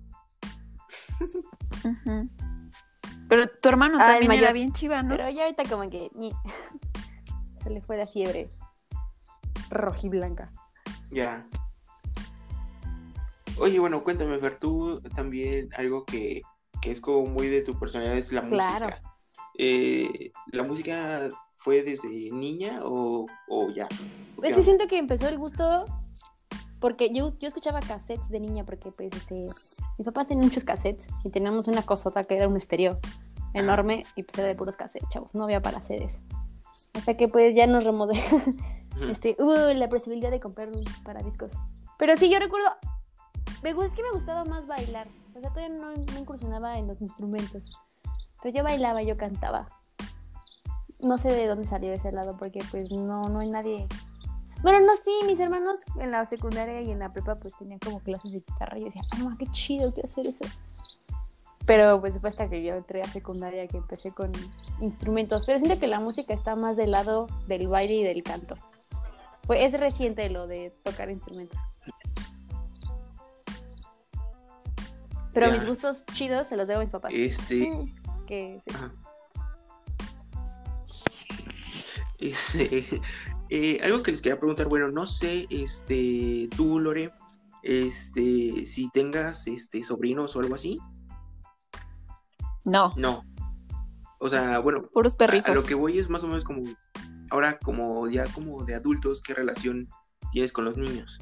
[1.85, 2.29] Ujú.
[3.31, 4.53] Pero tu hermano Ah, también era mayor.
[4.53, 5.15] bien chiva, ¿no?
[5.15, 6.33] Pero ya ahorita como que ni-
[7.63, 8.49] se le fue la fiebre
[9.69, 10.51] rojiblanca.
[11.11, 11.45] Ya.
[13.57, 16.41] Oye, bueno, cuéntame, Fer, tú también algo que,
[16.81, 18.87] que es como muy de tu personalidad es la Claro.
[18.87, 19.01] música.
[19.57, 23.85] Eh, ¿La música fue desde niña o, o ya?
[23.85, 25.85] ¿O Pues qué sí siento que empezó el gusto
[26.81, 29.45] porque yo, yo escuchaba cassettes de niña porque pues este
[29.97, 32.99] mis papás tenían muchos cassettes y teníamos una cosota que era un estéreo.
[33.53, 36.21] enorme y pues era de puros cassettes, chavos, no había para CDs.
[36.93, 38.19] Hasta que pues ya nos remodeló,
[38.95, 39.05] Ujú.
[39.09, 41.51] este, hubo la posibilidad de comprar un para discos.
[41.97, 42.67] Pero sí, yo recuerdo,
[43.63, 47.71] es que me gustaba más bailar, o sea, todavía no, no incursionaba en los instrumentos,
[48.41, 49.67] pero yo bailaba, yo cantaba.
[50.99, 53.87] No sé de dónde salió ese lado, porque pues no, no hay nadie...
[54.61, 57.99] Bueno, no, sí, mis hermanos en la secundaria y en la prepa pues tenían como
[58.01, 60.45] clases de guitarra y yo decía, ay, ma, qué chido, quiero hacer eso.
[61.65, 64.31] Pero pues fue hasta que yo entré a secundaria que empecé con
[64.81, 65.43] instrumentos.
[65.45, 68.55] Pero siento que la música está más del lado del baile y del canto.
[69.47, 71.59] Fue, es reciente lo de tocar instrumentos.
[75.33, 75.53] Pero Ya.
[75.53, 77.13] mis gustos chidos se los debo a mis papás.
[77.13, 78.75] Este, Mm, Que sí.
[78.75, 78.91] Ajá.
[83.53, 87.11] Eh, algo que les quería preguntar, bueno, no sé, este, tú, Lore,
[87.63, 90.79] este, si tengas, este, sobrinos o algo así,
[92.63, 93.25] No, no.
[94.19, 95.49] O sea, bueno, puros a, perrijos.
[95.49, 96.61] a lo que voy es más o menos como,
[97.29, 99.89] ahora como ya como de adultos, ¿qué relación
[100.31, 101.19] tienes con los niños?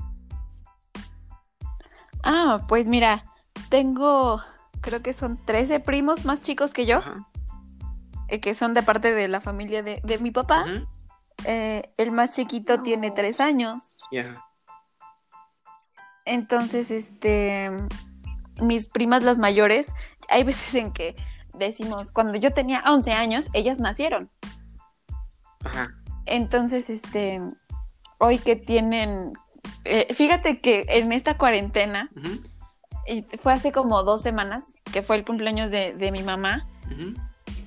[2.24, 3.24] Ah, pues mira,
[3.70, 4.40] tengo,
[4.82, 7.28] creo que son 13 primos más chicos que yo, Ajá.
[8.28, 10.66] eh, que son de parte de la familia de, de mi papá.
[10.66, 10.99] Ujú.
[11.46, 13.90] Eh, el más chiquito tiene 3 años.
[14.12, 14.44] Ya.
[16.26, 17.72] Entonces, este,
[18.62, 19.88] mis primas las mayores,
[20.30, 21.16] hay veces en que
[21.54, 24.30] decimos, cuando yo tenía 11 años, ellas nacieron.
[25.64, 25.96] Ajá.
[26.26, 27.42] Entonces, este,
[28.20, 29.34] hoy que tienen,
[29.86, 32.10] eh, fíjate que en esta cuarentena,
[33.40, 36.66] fue hace como dos semanas, que fue el cumpleaños de, de mi mamá,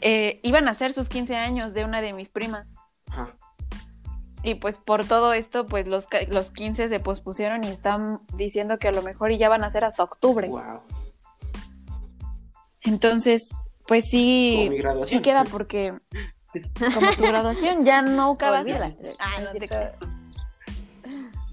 [0.00, 2.66] eh, iban a ser sus 15 años de una de mis primas.
[4.44, 8.78] Y pues por todo esto, pues los, ca- los 15 se pospusieron y están diciendo
[8.78, 10.48] que a lo mejor y ya van a ser hasta octubre.
[10.48, 10.80] Wow.
[12.82, 13.48] Entonces,
[13.86, 15.18] pues sí, Como mi graduación.
[15.18, 15.92] sí queda porque
[16.94, 18.94] como tu graduación ya no va a Olvídala.
[19.00, 19.14] ser.
[19.18, 19.94] Ah, no te creas.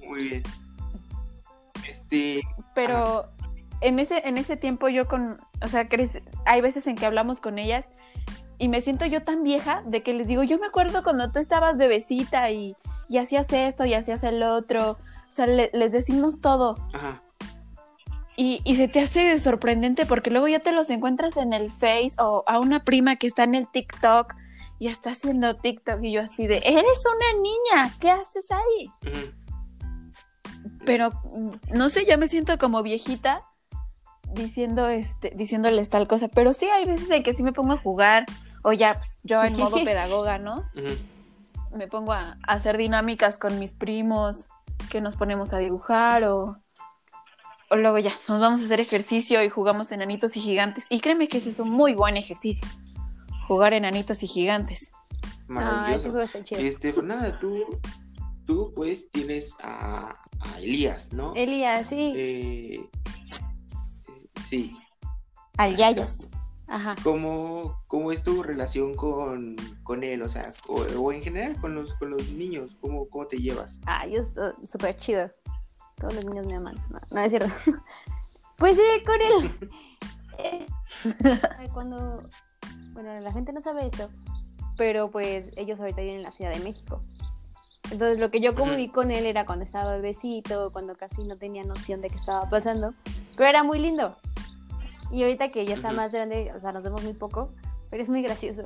[0.08, 0.44] Muy bien.
[1.88, 2.42] Este,
[2.74, 3.26] Pero
[3.82, 7.40] en ese, en ese tiempo yo con, o sea, crece- hay veces en que hablamos
[7.40, 7.90] con ellas
[8.60, 11.40] y me siento yo tan vieja de que les digo, yo me acuerdo cuando tú
[11.40, 12.76] estabas bebecita y,
[13.08, 14.92] y hacías esto y hacías el otro.
[14.92, 16.78] O sea, le- les decimos todo.
[16.94, 17.24] ajá.
[18.36, 22.12] Y, y se te hace sorprendente porque luego ya te los encuentras en el Face
[22.20, 24.34] o a una prima que está en el TikTok
[24.80, 28.92] y está haciendo TikTok y yo así de, eres una niña, ¿qué haces ahí?
[30.86, 33.44] Pero mm, no sé, ya me siento como viejita
[34.34, 37.78] diciendo este, diciéndoles tal cosa, pero sí hay veces en que sí me pongo a
[37.78, 38.26] jugar
[38.64, 40.70] o ya yo en modo pedagoga, ¿no?
[41.76, 44.48] Me pongo a, a hacer dinámicas con mis primos,
[44.90, 46.58] que nos ponemos a dibujar o,
[47.70, 50.86] o luego ya nos vamos a hacer ejercicio y jugamos enanitos y gigantes.
[50.90, 52.68] Y créeme que ese es un muy buen ejercicio,
[53.48, 54.92] jugar enanitos y gigantes.
[55.22, 56.12] Ah, Maravilloso.
[56.12, 56.62] juego está chido.
[56.62, 57.64] Este, Fernanda, tú,
[58.46, 61.34] tú pues tienes a, a Elías, ¿no?
[61.36, 62.14] Elías, sí.
[62.16, 62.90] Eh,
[64.50, 64.76] sí.
[65.58, 66.14] Al Yayas.
[66.14, 66.39] exacto.
[66.70, 66.96] Ajá.
[67.04, 70.22] ¿Cómo, ¿Cómo es tu relación con, con él?
[70.22, 73.80] O sea, o, o en general con los, con los niños, ¿cómo, cómo te llevas?
[73.86, 75.32] Ah, yo soy súper chido.
[75.98, 76.76] Todos los niños me aman.
[76.90, 77.50] No, no es cierto.
[78.58, 79.70] pues sí, con él.
[80.42, 80.66] Eh,
[81.74, 82.22] Cuando.
[82.94, 84.10] Bueno, la gente no sabe esto.
[84.78, 87.02] Pero pues ellos ahorita viven en la Ciudad de México.
[87.92, 91.64] Entonces lo que yo conviví con él era cuando estaba bebecito, cuando casi no tenía
[91.64, 92.94] noción de qué estaba pasando.
[93.36, 94.16] Pero era muy lindo.
[95.12, 97.50] Y ahorita que ya está más grande, o sea, nos vemos muy poco,
[97.90, 98.64] pero es muy gracioso.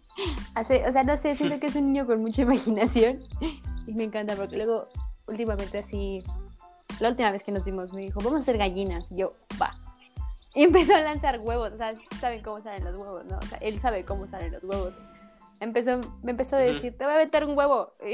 [0.54, 3.16] Hace, o sea, no sé, siento que es un niño con mucha imaginación
[3.86, 4.84] y me encanta porque luego,
[5.26, 6.22] últimamente así,
[7.00, 9.10] la última vez que nos vimos me dijo, vamos a hacer gallinas.
[9.12, 9.70] Y yo, va.
[10.54, 13.38] Y empezó a lanzar huevos, o sea, saben cómo salen los huevos, ¿no?
[13.38, 14.92] O sea, él sabe cómo salen los huevos.
[15.60, 17.92] Empezó, me empezó a decir, te voy a meter un huevo.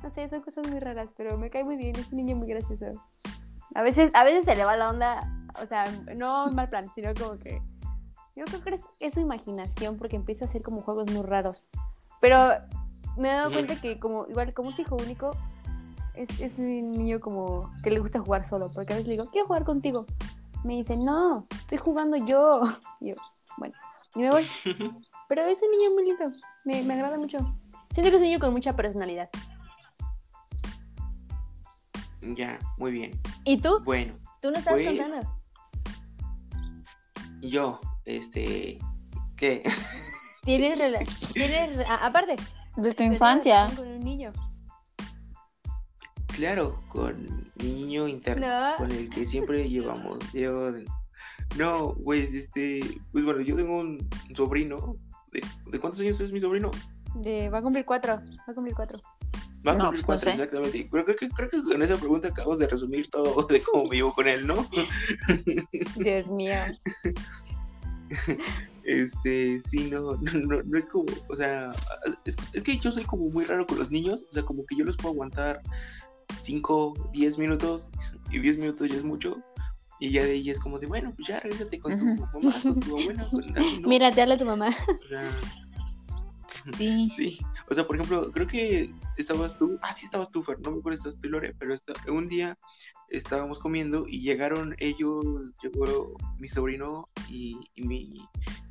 [0.00, 2.36] Y, no sé, son cosas muy raras, pero me cae muy bien, es un niño
[2.36, 2.86] muy gracioso.
[3.74, 5.28] A veces, a veces se le va la onda,
[5.62, 5.84] o sea,
[6.14, 7.60] no mal plan, sino como que
[8.36, 11.66] yo creo que es, es su imaginación porque empieza a hacer como juegos muy raros.
[12.20, 12.38] Pero
[13.16, 15.30] me he dado cuenta que como igual como es hijo único,
[16.14, 19.30] es, es un niño como que le gusta jugar solo, porque a veces le digo,
[19.30, 20.06] quiero jugar contigo.
[20.64, 22.62] Me dice, no, estoy jugando yo.
[23.00, 23.14] Y yo,
[23.58, 23.74] bueno,
[24.14, 24.46] y me voy.
[25.28, 26.26] Pero es un niño muy lindo,
[26.64, 27.38] me, me agrada mucho.
[27.92, 29.28] Siento que es un niño con mucha personalidad.
[32.20, 33.20] Ya, muy bien.
[33.44, 33.80] ¿Y tú?
[33.84, 35.37] Bueno, ¿Tú no estabas Pues- contando?
[37.40, 38.78] Yo, este,
[39.36, 39.62] ¿qué?
[40.44, 41.32] ¿Tienes relación?
[41.32, 42.36] ¿Tienes, aparte,
[42.76, 43.68] De tu ¿tienes infancia.
[43.76, 44.32] con un niño?
[46.28, 47.26] Claro, con
[47.56, 48.76] niño interno, No.
[48.76, 50.18] con el que siempre llevamos.
[50.32, 50.70] Llevo,
[51.56, 52.80] No, pues, este,
[53.12, 54.96] pues bueno, yo tengo un sobrino.
[55.32, 56.70] ¿De, de cuántos años es mi sobrino?
[57.16, 58.14] De, va a cumplir cuatro.
[58.16, 59.00] Va a cumplir cuatro.
[59.70, 60.30] A No, cumplir pues, no sé.
[60.30, 60.88] exactamente.
[60.90, 64.12] Creo, creo que, creo que con esa pregunta acabamos de resumir todo de cómo vivo
[64.14, 64.66] con él, ¿no?
[65.96, 66.54] Dios mío.
[68.84, 71.72] Este, sí, no, no, no, es como, o sea,
[72.24, 74.76] es, es que yo soy como muy raro con los niños, o sea, como que
[74.76, 75.60] yo los puedo aguantar
[76.40, 77.90] 5, 10 minutos,
[78.30, 79.42] y 10 minutos ya es mucho,
[80.00, 82.80] y ya de ahí es como de, bueno, pues ya regrésate con tu mamá, con
[82.80, 83.88] tu abuela, con ¿no?
[83.88, 84.68] Mira, te habla tu mamá.
[84.70, 85.38] O sea,
[86.76, 87.12] Sí.
[87.16, 87.38] Sí,
[87.70, 90.78] o sea, por ejemplo, creo que estabas tú, ah, sí estabas tú, Fer, no me
[90.78, 92.58] acuerdo si estabas tú, Lore, pero esta- un día
[93.10, 95.24] estábamos comiendo y llegaron ellos,
[95.62, 98.00] llegó mi sobrino y, y mi,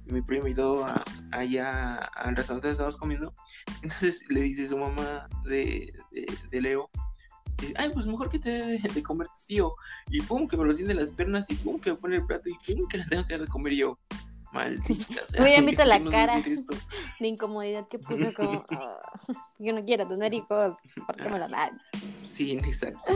[0.06, 1.02] y mi primo y todo a-
[1.32, 3.34] allá al restaurante donde estábamos comiendo.
[3.82, 6.90] Entonces le dice su mamá de, de, de Leo,
[7.76, 9.74] ay, pues mejor que te de, de comer tu tío.
[10.10, 12.50] Y pum, que me lo tiende las piernas y pum, que me pone el plato
[12.50, 13.98] y pum, que le tengo que dar de comer yo.
[14.52, 15.42] Maldita sea.
[15.42, 16.44] Hubieran visto la ¿cómo nos cara.
[17.20, 18.64] De incomodidad que puso como.
[18.72, 19.00] "Ah,
[19.60, 20.76] yo no quiero tener hijos.
[21.06, 21.82] ¿Por qué me lo dan?
[22.24, 23.14] Sí, exacto.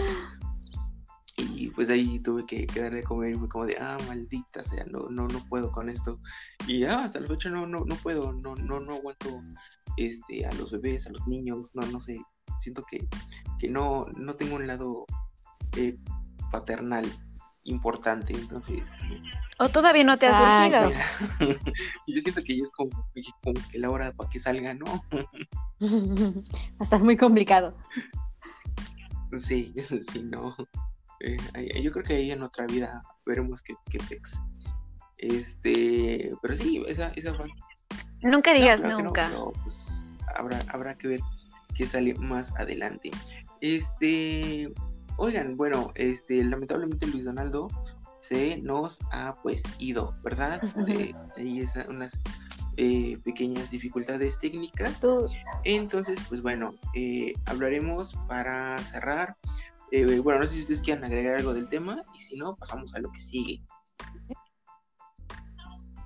[1.37, 4.63] Y pues ahí tuve que, que darle de comer y fue como de, ah, maldita
[4.65, 6.19] sea, no, no, no puedo con esto.
[6.67, 9.41] Y ah, hasta la fecha no, no, no puedo, no, no, no aguanto
[9.97, 12.21] este, a los bebés, a los niños, no, no sé.
[12.59, 13.07] Siento que,
[13.59, 15.05] que no, no tengo un lado
[15.77, 15.97] eh,
[16.51, 17.05] paternal
[17.63, 18.81] importante, entonces
[19.59, 20.99] O todavía no te ha Exacto.
[21.39, 21.59] surgido.
[22.07, 22.89] yo siento que ya es como,
[23.43, 24.85] como que la hora para que salga, ¿no?
[25.81, 27.75] Va a estar muy complicado.
[29.39, 29.73] Sí,
[30.11, 30.55] sí, no.
[31.19, 34.39] Eh, yo creo que ahí en otra vida veremos qué, qué pex.
[35.17, 37.47] Este, pero sí, esa, esa fue.
[38.23, 39.29] Nunca digas no, nunca.
[39.63, 41.19] pues, habrá, habrá que ver
[41.75, 43.11] qué sale más adelante.
[43.61, 44.73] Este,
[45.17, 47.69] oigan, bueno, este, lamentablemente Luis Donaldo
[48.19, 50.61] se nos ha pues ido, ¿verdad?
[50.87, 52.19] Eh, ahí es unas
[52.77, 55.03] eh, pequeñas dificultades técnicas.
[55.63, 59.35] Entonces, pues bueno, eh, hablaremos para cerrar.
[59.91, 62.95] Eh, bueno, no sé si ustedes quieran agregar algo del tema y si no, pasamos
[62.95, 63.61] a lo que sigue.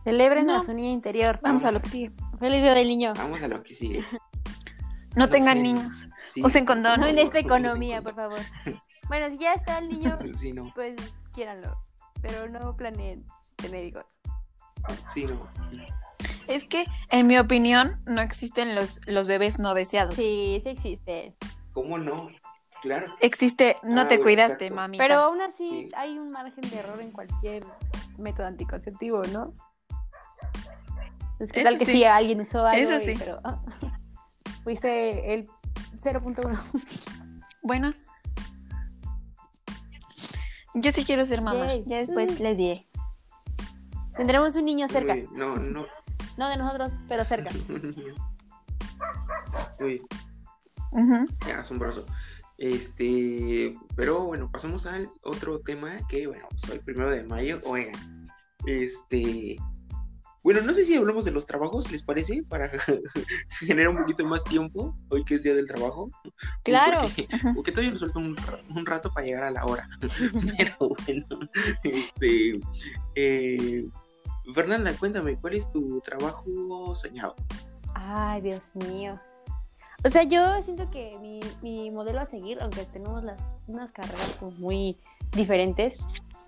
[0.04, 0.58] celebren No.
[0.58, 1.40] a su niña interior.
[1.44, 2.12] Vamos a lo que sigue.
[2.40, 3.14] Feliz día del niño.
[3.16, 4.04] Vamos a lo que sigue.
[5.16, 6.08] No No tengan niños.
[6.34, 7.00] Sí, Usen condón.
[7.00, 8.40] No en esta economía, por favor.
[9.08, 10.96] Bueno, si ya está el niño, Sí, no, pues
[11.34, 11.70] quieranlo.
[12.22, 13.26] Pero no planeen
[13.56, 14.06] tener hijos.
[15.14, 15.48] sí, no.
[16.48, 20.16] Es que, en mi opinión, no existen los, los bebés no deseados.
[20.16, 21.36] Sí, sí existe.
[21.74, 22.30] ¿Cómo no?
[22.82, 23.14] Claro.
[23.20, 24.98] Existe, no Ah, te cuidaste, mami.
[25.00, 25.88] Pero aún así Sí.
[25.96, 27.64] hay un margen de error en cualquier
[28.18, 29.54] método anticonceptivo, ¿no?
[31.40, 31.92] Es que Eso tal que sí.
[31.94, 33.16] sí, alguien usó algo, Eso y- sí.
[33.18, 33.60] pero ah,
[34.64, 35.48] fuiste el
[36.00, 36.60] 0.1.
[37.64, 37.90] Bueno.
[40.76, 41.66] Yo sí quiero ser mamá.
[41.68, 41.84] Yay.
[41.88, 42.44] Ya después Mm.
[42.44, 42.88] les diré.
[44.18, 45.86] Tendremos un niño cerca, Uy, no, no.
[46.38, 47.50] no de nosotros, pero cerca.
[49.80, 50.02] Uy,
[50.92, 51.26] Ujú.
[51.48, 52.06] ya, asombroso.
[52.58, 58.30] Este, pero bueno, pasamos al otro tema que, bueno, pues hoy primero de mayo, oigan,
[58.66, 59.58] este,
[60.46, 62.44] bueno, no sé si hablamos de los trabajos, ¿les parece?
[62.48, 62.70] Para
[63.62, 66.12] generar un poquito más tiempo, hoy que es día del trabajo.
[66.64, 67.02] Claro.
[67.02, 69.90] Porque, porque todavía nos falta un rato para llegar a la hora.
[70.58, 70.76] Pero
[71.08, 71.50] bueno,
[71.84, 72.62] este,
[73.16, 73.88] eh,
[74.54, 77.36] Fernanda, cuéntame, ¿cuál es tu trabajo soñado?
[77.96, 79.20] Ay, Dios mío.
[80.04, 84.30] O sea, yo siento que mi, mi modelo a seguir, aunque tenemos las, unas carreras
[84.40, 85.00] como muy
[85.32, 85.98] diferentes,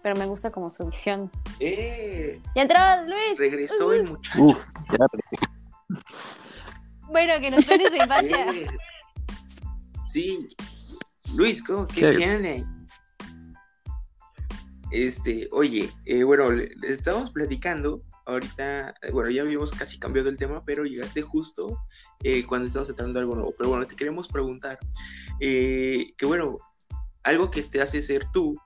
[0.02, 1.32] pero me gusta como su visión.
[1.60, 2.42] ¡Eh!
[2.56, 3.38] ¡Ya entró, Luis!
[3.38, 4.44] Regresó el muchacho.
[4.44, 5.98] Uf, ya.
[7.10, 8.52] Bueno, que nos su infancia.
[8.54, 8.68] Eh,
[10.06, 10.50] Sí.
[11.36, 12.66] Luis, ¿cómo, qué, anda?
[14.92, 20.30] Este, oye, eh, bueno, le, le estábamos platicando ahorita, eh, bueno, ya habíamos casi cambiado
[20.30, 21.80] el tema, pero llegaste justo
[22.24, 23.54] eh, cuando estábamos tratando algo nuevo.
[23.58, 24.80] Pero bueno, te queremos preguntar,
[25.40, 26.60] eh, que bueno,
[27.24, 28.58] algo que te hace ser tú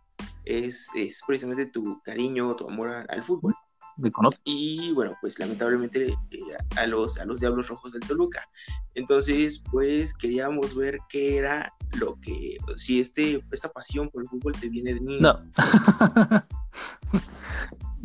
[0.46, 3.54] es, es precisamente tu cariño, tu amor al, al fútbol.
[3.98, 4.42] Me conozco.
[4.46, 6.40] y bueno, pues lamentablemente eh,
[6.78, 8.48] a los a los Diablos Rojos del Toluca.
[8.96, 14.54] Entonces, pues queríamos ver qué era lo que si este esta pasión por el fútbol
[14.54, 15.22] te viene de niño.
[15.22, 15.40] No.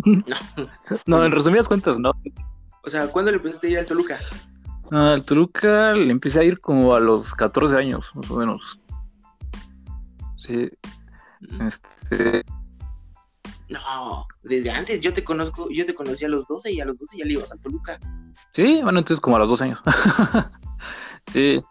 [1.07, 2.13] no, en resumidas cuentas, no.
[2.85, 4.19] O sea, ¿cuándo le empezaste a ir al Toluca?
[4.91, 8.81] No, Al Toluca le empecé a ir como a los 14 años, más o menos.
[10.37, 10.69] Sí,
[11.67, 12.45] este.
[13.69, 17.01] No, desde antes yo te conozco, yo te conocí a los 12 y a los
[17.01, 17.99] 12 ya le ibas al Toluca.
[18.53, 19.81] Sí, bueno, entonces como a los dos años.
[21.33, 21.61] sí.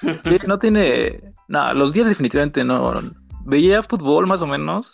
[0.00, 1.34] Sí, no tiene.
[1.46, 2.94] No, los días definitivamente no.
[3.44, 4.90] Veía fútbol más o menos.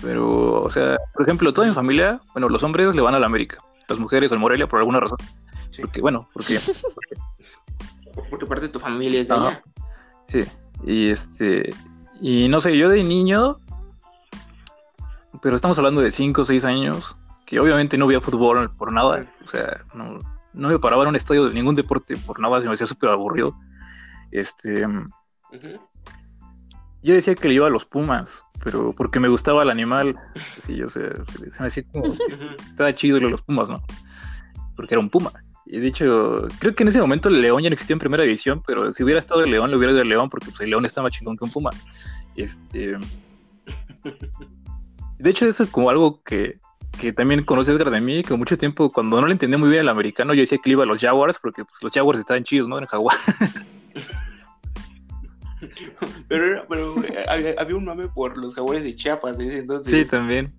[0.00, 3.26] Pero, o sea, por ejemplo, toda mi familia, bueno, los hombres le van a la
[3.26, 5.18] América, las mujeres al Morelia por alguna razón.
[5.70, 5.82] Sí.
[5.82, 6.58] Porque, bueno, porque
[8.30, 9.62] Porque parte de tu familia es de allá.
[10.28, 10.40] Sí,
[10.84, 11.70] y este,
[12.26, 13.58] y no sé, yo de niño,
[15.42, 17.14] pero estamos hablando de 5 o 6 años,
[17.44, 20.20] que obviamente no veía fútbol por nada, o sea, no,
[20.54, 23.10] no me paraba en un estadio de ningún deporte por nada, se me hacía súper
[23.10, 23.54] aburrido.
[24.30, 24.88] Este,
[27.02, 28.30] yo decía que le iba a los Pumas,
[28.62, 30.18] pero porque me gustaba el animal,
[30.62, 32.06] sí, o sea, se me hacía como,
[32.70, 33.82] estaba chido lo de los Pumas, ¿no?
[34.76, 35.30] Porque era un Puma.
[35.66, 38.22] Y de hecho, creo que en ese momento el León ya no existía en primera
[38.22, 40.70] división, pero si hubiera estado el León, le hubiera ido el León, porque pues, el
[40.70, 41.70] León estaba chingón que un Puma.
[42.36, 42.96] Este...
[45.18, 46.58] De hecho, eso es como algo que,
[47.00, 49.82] que también conoce Edgar de mí, que mucho tiempo, cuando no le entendía muy bien
[49.82, 52.44] el americano, yo decía que le iba a los Jaguars, porque pues, los Jaguars estaban
[52.44, 52.78] chidos, ¿no?
[52.78, 53.16] En Jaguar.
[56.28, 59.92] Pero, pero eh, había, había un mame por los jaguares de Chiapas ese entonces.
[59.92, 60.52] Sí, también.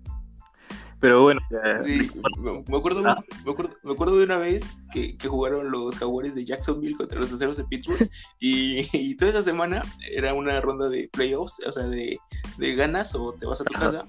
[1.00, 1.40] Pero bueno,
[1.84, 3.22] Sí, me, acuerdo, Ah.
[3.44, 7.20] me, acuerdo, me acuerdo de una vez que, que jugaron los jaguares de Jacksonville contra
[7.20, 11.72] los aceros de Pittsburgh y, y toda esa semana era una ronda de playoffs, o
[11.72, 12.18] sea, de,
[12.58, 14.06] de ganas o te vas a tu casa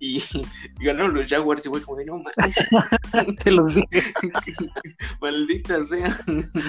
[0.00, 0.24] y, y
[0.84, 3.86] ganaron los Jaguars y fue como de no mames, te lo dije
[5.20, 6.18] maldita sea,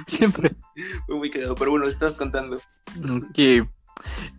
[0.07, 0.55] siempre.
[1.07, 2.57] fue muy cagado, pero bueno, estabas contando.
[3.09, 3.67] Ok.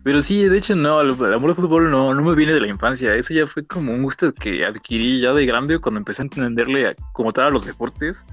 [0.03, 2.67] Pero sí, de hecho, no, el, amor al fútbol no, no me viene de la
[2.67, 3.13] infancia.
[3.15, 6.89] Eso ya fue como un gusto que adquirí ya de grande cuando empecé a entenderle
[6.89, 8.23] a- como tal a los deportes.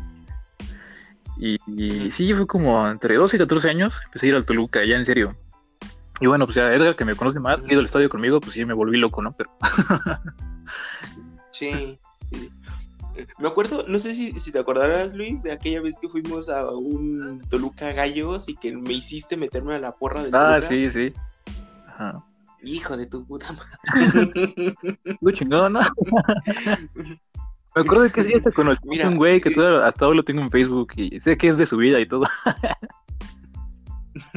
[1.37, 4.85] Y, y sí, fue como entre 12 y 14 años, empecé a ir al Toluca,
[4.85, 5.35] ya en serio.
[6.21, 8.39] Y bueno, pues ya Edgar, que me conoce más, que ha ido al estadio conmigo,
[8.41, 9.33] pues sí, me volví loco, ¿no?
[9.37, 9.51] Pero
[11.51, 11.99] Sí.
[12.33, 12.49] sí.
[13.39, 16.69] Me acuerdo, no sé si, si te acordarás, Luis, de aquella vez que fuimos a
[16.71, 20.69] un Toluca Gallos y que me hiciste meterme a la porra del Ah, Toluca.
[20.69, 21.13] sí, sí.
[21.87, 22.25] Ajá.
[22.63, 24.75] Hijo de tu puta madre.
[25.05, 25.81] Estuvo chingón, ¿no?
[27.77, 30.25] Me acuerdo que sí, hasta conocí Mira, un güey que eh, todavía- hasta hoy lo
[30.25, 32.25] tengo en Facebook y sé que es de su vida y todo.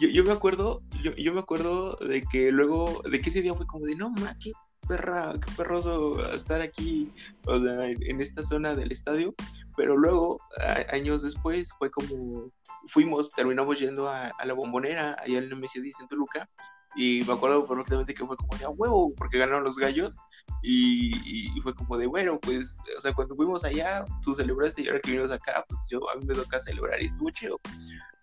[0.00, 3.54] yo, yo me acuerdo, yo, yo me acuerdo de que luego, de que ese día
[3.54, 4.52] fue como de no ma, qué
[4.88, 7.12] perra, qué perroso estar aquí,
[7.46, 9.34] o sea, en, esta zona del estadio,
[9.76, 12.50] pero luego, a- años después, fue como,
[12.86, 16.48] fuimos, terminamos yendo a, a la bombonera, allá en el MC10 en Toluca,
[16.96, 20.16] y me acuerdo perfectamente que fue como de a huevo, porque ganaron los gallos,
[20.62, 24.82] y, y- y fue como de bueno, pues, o sea, cuando fuimos allá, tú celebraste
[24.82, 27.60] y ahora que vinimos acá, pues yo a mí me toca celebrar y estuvo chido.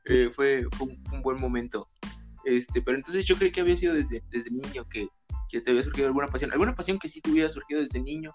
[0.06, 1.88] Eh, fue, fue un, un buen momento.
[2.44, 5.08] Este, pero entonces yo creí que había sido desde, desde niño que,
[5.50, 8.34] que te había surgido alguna pasión, alguna pasión que sí te hubiera surgido desde niño.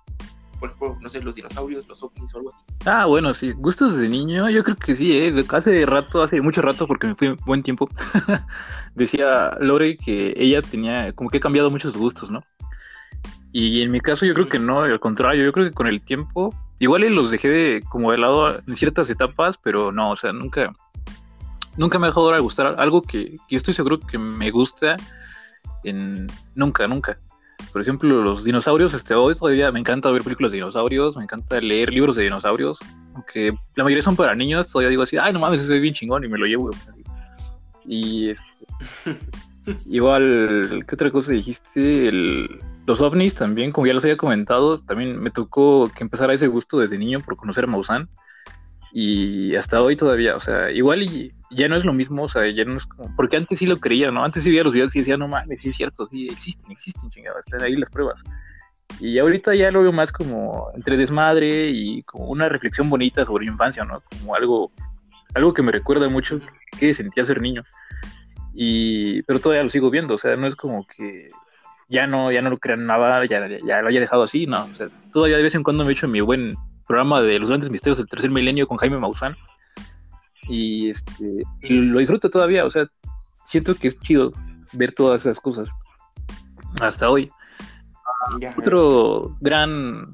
[0.59, 2.65] Por ejemplo, no sé, los dinosaurios, los ovnis o algo así.
[2.85, 5.45] Ah, bueno, sí, gustos de niño, yo creo que sí, ¿eh?
[5.49, 7.89] Hace rato, hace mucho rato, porque me fui buen tiempo,
[8.95, 12.45] decía Lore que ella tenía, como que ha cambiado muchos gustos, ¿no?
[13.53, 16.03] Y en mi caso yo creo que no, al contrario, yo creo que con el
[16.03, 20.33] tiempo, igual los dejé de, como de lado en ciertas etapas, pero no, o sea,
[20.33, 20.73] nunca,
[21.77, 24.97] nunca me ha dejado de gustar algo que, que estoy seguro que me gusta
[25.85, 27.19] en, nunca, nunca.
[27.73, 31.61] Por ejemplo, los dinosaurios, este, hoy todavía me encanta ver películas de dinosaurios, me encanta
[31.61, 32.79] leer libros de dinosaurios,
[33.15, 36.25] aunque la mayoría son para niños, todavía digo así, ay, no mames, soy bien chingón
[36.25, 36.71] y me lo llevo.
[37.85, 38.45] Y este,
[39.91, 42.09] igual, ¿qué otra cosa dijiste?
[42.09, 46.49] El- los ovnis también, como ya los había comentado, también me tocó que empezara ese
[46.49, 48.09] gusto desde niño por conocer a Maussan.
[48.93, 52.49] Y hasta hoy todavía, o sea, igual y ya no es lo mismo, o sea,
[52.49, 54.25] ya no es como, porque antes sí lo creía, ¿no?
[54.25, 57.11] Antes sí veía los videos y decía, no mames, sí es cierto, sí existen, existen,
[57.11, 58.21] chingadas, están ahí las pruebas.
[59.01, 63.47] Y ahorita ya lo veo más como entre desmadre y como una reflexión bonita sobre
[63.47, 64.01] mi infancia, ¿no?
[64.01, 64.71] Como algo,
[65.35, 66.41] algo que me recuerda mucho
[66.79, 67.63] que sentía ser niño.
[68.55, 71.29] Y, pero todavía lo sigo viendo, o sea, no es como que
[71.89, 74.75] ya no, ya no lo crean nada, ya, ya lo haya dejado así, no, o
[74.75, 76.55] sea, todavía de vez en cuando me echo mi buen
[76.87, 79.37] programa de los grandes misterios del tercer milenio con Jaime Maussan
[80.51, 82.87] y este y lo disfruto todavía, o sea,
[83.45, 84.33] siento que es chido
[84.73, 85.69] ver todas esas cosas
[86.81, 87.31] hasta hoy.
[88.39, 90.05] Ya, Otro gran,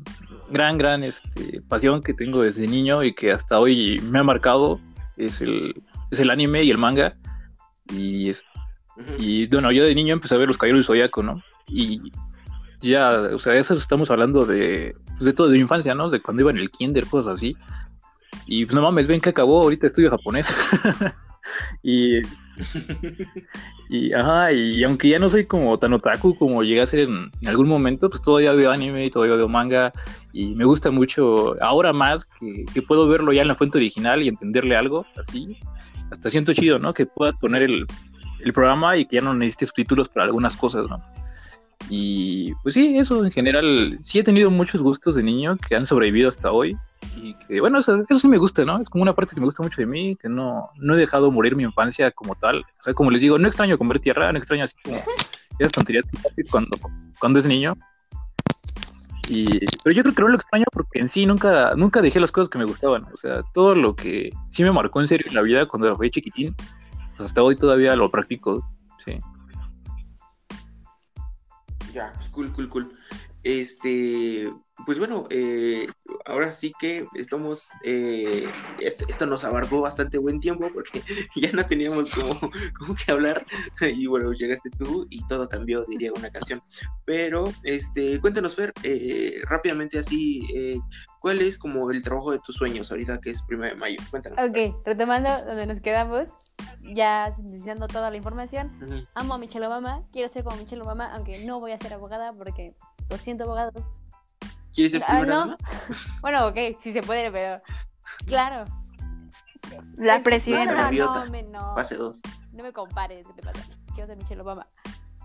[0.51, 4.80] gran, gran este, pasión que tengo desde niño y que hasta hoy me ha marcado
[5.16, 5.74] es el,
[6.11, 7.16] es el anime y el manga.
[7.93, 8.45] Y, es-
[9.18, 11.43] y bueno, yo de niño empecé a ver los Caballeros del Zodiaco, ¿no?
[11.68, 12.12] Y
[12.80, 16.09] ya, o sea, eso estamos hablando de, pues, de todo, de mi infancia, ¿no?
[16.11, 17.57] De cuando iba en el kinder, cosas así.
[18.47, 20.47] Y pues no mames, ven que acabó, ahorita estudio japonés.
[21.83, 22.21] y
[23.89, 27.31] y, ajá, y aunque ya no soy como tan otaku como llegué a ser en,
[27.47, 29.93] algún momento, pues todavía veo anime y todavía veo manga
[30.33, 34.23] y me gusta mucho, ahora más que, que puedo verlo ya en la fuente original
[34.23, 35.59] y entenderle algo, así,
[36.11, 36.95] hasta siento chido, ¿no?
[36.95, 37.87] Que puedas poner el,
[38.41, 41.01] el programa y que ya no necesites subtítulos para algunas cosas, ¿no?
[41.89, 45.87] Y pues sí, eso en general, sí he tenido muchos gustos de niño que han
[45.87, 46.77] sobrevivido hasta hoy.
[47.27, 48.81] Y que bueno, eso, eso sí me gusta, ¿no?
[48.81, 51.31] Es como una parte que me gusta mucho de mí, que no, no he dejado
[51.33, 52.61] morir mi infancia como tal.
[52.61, 54.97] O sea, como les digo, no extraño comer tierra, no extraño así como
[55.59, 56.77] esas tonterías que cuando,
[57.18, 57.74] cuando es niño.
[59.29, 59.45] Y,
[59.83, 62.49] pero yo creo que no lo extraño porque en sí nunca, nunca dejé las cosas
[62.49, 63.07] que me gustaban.
[63.12, 66.11] O sea, todo lo que sí me marcó en serio en la vida cuando fui
[66.11, 66.55] chiquitín,
[67.16, 68.64] pues hasta hoy todavía lo practico.
[69.05, 69.18] Sí.
[71.93, 72.96] Ya, pues cool, cool, cool.
[73.47, 74.53] Este,
[74.87, 75.87] pues bueno, eh,
[76.25, 78.45] ahora sí que estamos, eh,
[78.81, 81.01] esto, esto nos abarcó bastante buen tiempo porque
[81.37, 83.47] ya no teníamos como, como que hablar
[83.81, 86.61] y bueno, llegaste tú y todo cambió, diría una canción.
[87.05, 90.81] Pero, este, cuéntanos, Fer, eh, rápidamente así, eh,
[91.21, 93.99] ¿cuál es como el trabajo de tus sueños ahorita que es primero de mayo?
[94.11, 94.41] Cuéntanos.
[94.41, 96.31] Ok, retomando donde nos quedamos,
[96.83, 98.77] ya sintetizando toda la información.
[98.83, 99.05] Ujú.
[99.15, 102.33] Amo a Michelle Obama, quiero ser como Michelle Obama, aunque no voy a ser abogada
[102.33, 102.75] porque
[103.11, 103.87] lo siento abogados.
[104.75, 105.27] ¿Quieres ser Ah, no.
[105.27, 105.57] dama?
[106.21, 107.63] Bueno, ok, sí se puede, pero
[108.27, 108.65] claro.
[109.97, 110.91] La No, presidenta.
[110.91, 112.21] no, no, me, no, Fase 2.
[112.53, 113.65] no me compares, ¿qué te pasa?
[113.95, 114.67] Quiero ser Michelle Obama.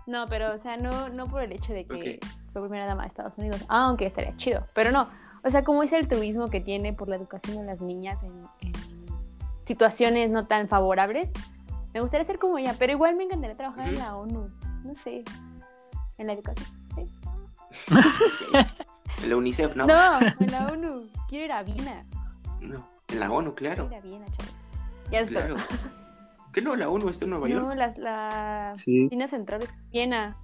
[0.06, 2.18] No, pero, o sea, no, no por el hecho de que
[2.52, 5.08] fue primera dama de Estados Unidos, aunque estaría chido, pero no.
[5.44, 8.72] O sea, como ese altruismo que tiene por la educación de las niñas en, en
[9.64, 11.30] situaciones no tan favorables,
[11.94, 14.46] me gustaría ser como ella, pero igual me encantaría trabajar en la ONU,
[14.84, 15.24] no sé,
[16.18, 16.66] en la educación.
[19.22, 19.86] En la UNICEF, ¿no?
[19.86, 21.08] No, en la ONU.
[21.28, 22.04] Quiero ir a Viena.
[22.60, 23.88] No, En la ONU, claro.
[23.88, 24.52] Quiero ir a Viena, chavos.
[25.10, 25.46] Ya está.
[25.46, 25.56] Claro.
[26.52, 26.76] ¿Qué no?
[26.76, 27.66] La ONU está en Nueva York.
[27.66, 29.02] No, las, la Sí.
[29.06, 30.36] oficina central es Viena.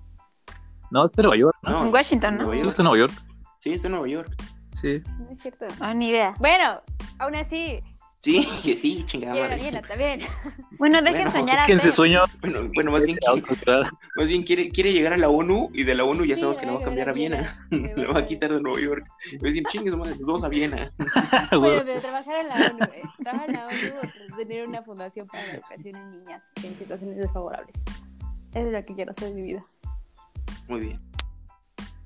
[0.91, 1.70] No, está en Nueva York, ¿no?
[1.70, 2.45] No, En Washington, ¿no?
[2.45, 3.12] Nueva está en Nueva York.
[3.61, 4.35] Sí, está en Nueva York.
[4.81, 5.03] Sí.
[5.18, 5.66] No es cierto.
[5.81, 6.35] Ah, ni idea.
[6.39, 6.81] Bueno,
[7.18, 7.83] aún así,
[8.20, 9.56] Sí, que sí, chingada madre.
[9.56, 10.20] Viena también.
[10.78, 11.92] Bueno, dejen Bueno, soñar a ¿Quién se Fer.
[11.92, 12.20] sueño?
[12.40, 13.82] Bueno, bueno, más bien, ciudad.
[14.16, 16.58] más bien quiere, quiere llegar a la ONU y de la ONU ya Sí, sabemos
[16.60, 17.66] que le la va a cambiar a Viena.
[17.70, 19.04] Le va a quitar de Nueva York.
[19.08, 20.92] Va a decir, chingues, madre, nos vamos a Viena.
[21.50, 23.02] Bueno, pero trabajar en la ONU, ¿eh?
[23.24, 27.74] Trabajar en la ONU, tener una fundación para la educación en niñas en situaciones desfavorables.
[28.54, 29.64] Eso es lo que quiero hacer en mi vida.
[30.68, 31.00] Muy bien.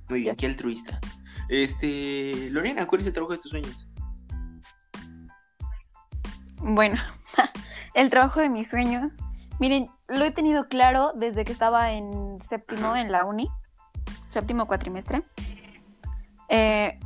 [0.08, 0.36] Muy bien, Ya.
[0.36, 0.98] qué altruista.
[1.50, 3.86] Este, Lorena, ¿cuál es el trabajo de tus sueños?
[6.62, 6.96] Bueno,
[7.94, 9.18] el trabajo de mis sueños.
[9.58, 13.48] Miren, lo he tenido claro desde que estaba en séptimo en la uni,
[14.26, 15.22] séptimo cuatrimestre.
[16.48, 16.98] Eh,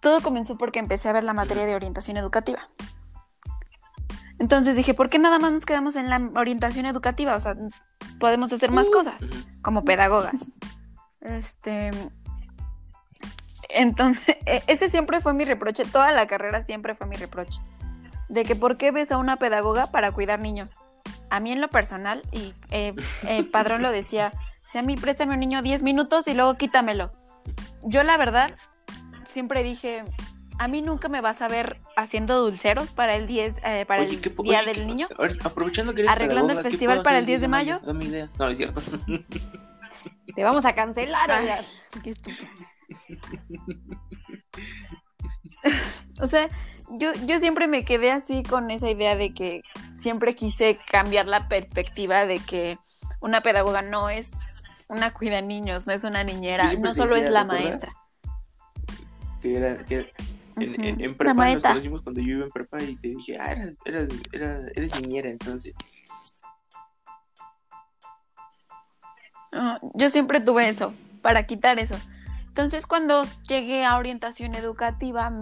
[0.00, 2.68] todo comenzó porque empecé a ver la materia de orientación educativa.
[4.38, 7.36] Entonces dije, ¿por qué nada más nos quedamos en la orientación educativa?
[7.36, 7.54] O sea,
[8.18, 9.14] podemos hacer más cosas
[9.62, 10.34] como pedagogas.
[11.20, 11.92] Este.
[13.68, 15.84] Entonces, e- ese siempre fue mi reproche.
[15.84, 17.60] Toda la carrera siempre fue mi reproche.
[18.32, 20.80] De que por qué ves a una pedagoga para cuidar niños.
[21.28, 22.94] A mí en lo personal, y eh,
[23.26, 24.32] eh, Padrón lo decía,
[24.66, 27.12] si a mí préstame un niño 10 minutos y luego quítamelo.
[27.84, 28.50] Yo la verdad,
[29.26, 30.04] siempre dije,
[30.58, 34.14] a mí nunca me vas a ver haciendo dulceros para el 10, eh, para Oye,
[34.14, 35.08] el ¿qué Día oye, del Niño.
[35.44, 37.80] aprovechando que eres Arreglando el pedagoga, ¿qué festival para el 10 de mayo?
[37.84, 38.30] Dame ideas.
[38.38, 38.80] No, no es cierto.
[40.34, 41.42] Te vamos a cancelar, Ay.
[41.42, 41.60] oiga.
[42.02, 42.48] Qué estúpido.
[46.20, 46.48] o sea,
[46.98, 49.62] yo, yo siempre me quedé así con esa idea de que
[49.94, 52.78] siempre quise cambiar la perspectiva de que
[53.20, 57.30] una pedagoga no es una cuida niños, no es una niñera, siempre no solo es
[57.30, 57.94] la maestra.
[59.40, 60.12] Que era, que
[60.56, 63.38] en, en, en la prepa nos conocimos cuando yo iba en prepa y te dije,
[63.38, 65.74] ah, eras, eras, eras, eres niñera, entonces.
[69.52, 71.96] Ah, yo siempre tuve eso, para quitar eso.
[72.48, 75.32] Entonces, cuando llegué a orientación educativa,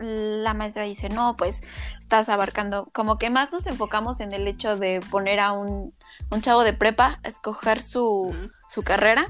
[0.00, 1.62] la maestra dice, no, pues
[1.98, 5.94] estás abarcando, como que más nos enfocamos en el hecho de poner a un,
[6.30, 8.34] un chavo de prepa a escoger su,
[8.68, 9.26] su carrera,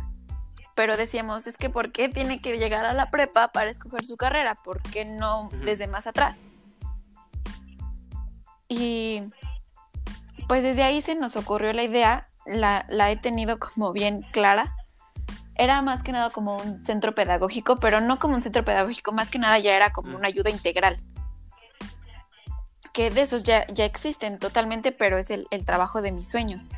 [0.74, 4.16] pero decíamos, es que ¿por qué tiene que llegar a la prepa para escoger su
[4.16, 4.54] carrera?
[4.54, 6.36] ¿Por qué no desde más atrás?
[8.68, 9.22] Y
[10.46, 14.72] pues desde ahí se nos ocurrió la idea, la, la he tenido como bien clara.
[15.58, 19.28] Era más que nada como un centro pedagógico, pero no como un centro pedagógico, más
[19.30, 20.96] que nada ya era como una ayuda integral.
[22.92, 26.70] Que de esos ya, ya existen totalmente, pero es el, el trabajo de mis sueños.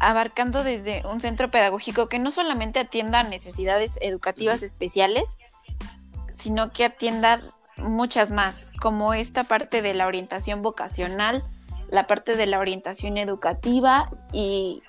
[0.00, 5.36] Abarcando desde un centro pedagógico que no solamente atienda necesidades educativas especiales,
[6.38, 7.40] sino que atienda
[7.76, 11.44] muchas más, como esta parte de la orientación vocacional,
[11.88, 14.82] la parte de la orientación educativa y,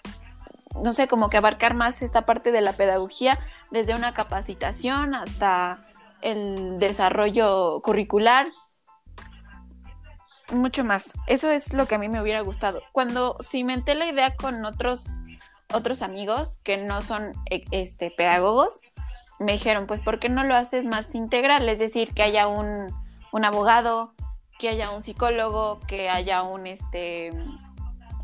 [0.84, 3.40] no sé, como que abarcar más esta parte de la pedagogía
[3.72, 5.86] desde una capacitación hasta
[6.22, 8.48] el desarrollo curricular,
[10.52, 11.14] mucho más.
[11.28, 12.82] Eso es lo que a mí me hubiera gustado.
[12.92, 15.22] Cuando cimenté la idea con otros
[15.74, 18.82] otros amigos que no son e- este, pedagogos
[19.40, 21.68] me dijeron, pues, ¿por qué no lo haces más integral?
[21.68, 22.88] Es decir, que haya un,
[23.34, 24.14] un abogado,
[24.60, 27.34] que haya un psicólogo, que haya un, este,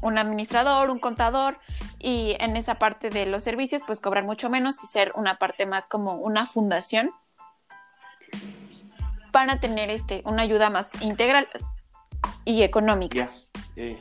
[0.01, 1.59] un administrador, un contador,
[1.99, 5.65] y en esa parte de los servicios, pues cobrar mucho menos y ser una parte
[5.65, 7.11] más como una fundación
[9.31, 11.47] para tener este, una ayuda más integral
[12.45, 13.29] y económica.
[13.75, 13.97] Ya.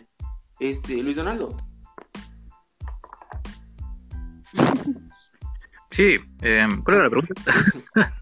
[0.59, 1.57] Este, Luis Donaldo.
[5.92, 8.14] Sí, eh, ¿cuál era la pregunta?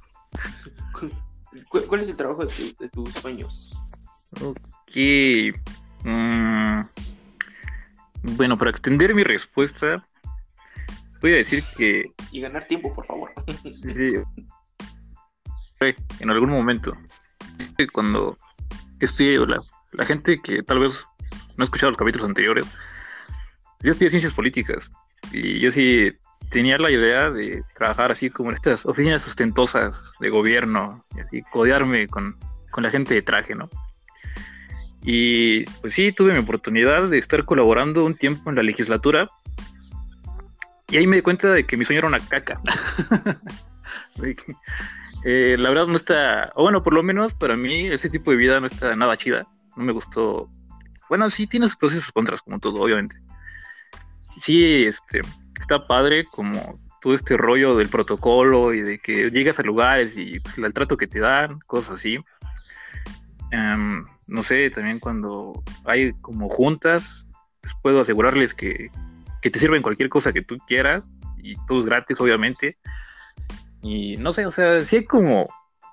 [1.69, 3.71] ¿Cu- ¿Cuál es el trabajo de, tu- de tus sueños?
[4.43, 4.97] Ok.
[6.05, 6.81] mm,
[8.23, 10.07] bueno, para extender mi respuesta,
[11.21, 13.33] voy a decir que Y ganar tiempo, por favor.
[15.81, 16.97] en algún momento,
[17.93, 18.37] cuando
[19.01, 19.61] estudié, la,
[19.93, 20.93] la gente que tal vez
[21.57, 22.67] no ha escuchado los capítulos anteriores,
[23.83, 24.91] yo estudié ciencias políticas
[25.33, 26.13] y yo sí
[26.51, 31.43] tenía la idea de trabajar así como en estas oficinas ostentosas de gobierno y así
[31.53, 32.37] codearme con,
[32.71, 33.69] con la gente de traje, ¿no?
[35.03, 39.29] Y pues sí, tuve mi oportunidad de estar colaborando un tiempo en la legislatura
[40.91, 42.61] y ahí me di cuenta de que mi sueño era una caca.
[45.25, 48.37] Eh, la verdad no está, o bueno, por lo menos para mí ese tipo de
[48.37, 49.49] vida no está nada chida.
[49.77, 50.49] No me gustó.
[51.09, 53.17] Bueno, sí tiene sus pros y sus contras, como todo, obviamente.
[54.41, 55.23] Sí, este,
[55.61, 60.39] está padre como todo este rollo del protocolo y de que llegas a lugares y
[60.39, 62.19] pues, el trato que te dan, cosas así.
[63.51, 67.27] Em, no sé, también cuando hay como juntas,
[67.61, 68.91] pues puedo asegurarles que,
[69.43, 71.09] que te sirven cualquier cosa que tú quieras
[71.39, 72.77] y todo es gratis, obviamente.
[73.83, 75.45] Y no sé, o sea, sí hay como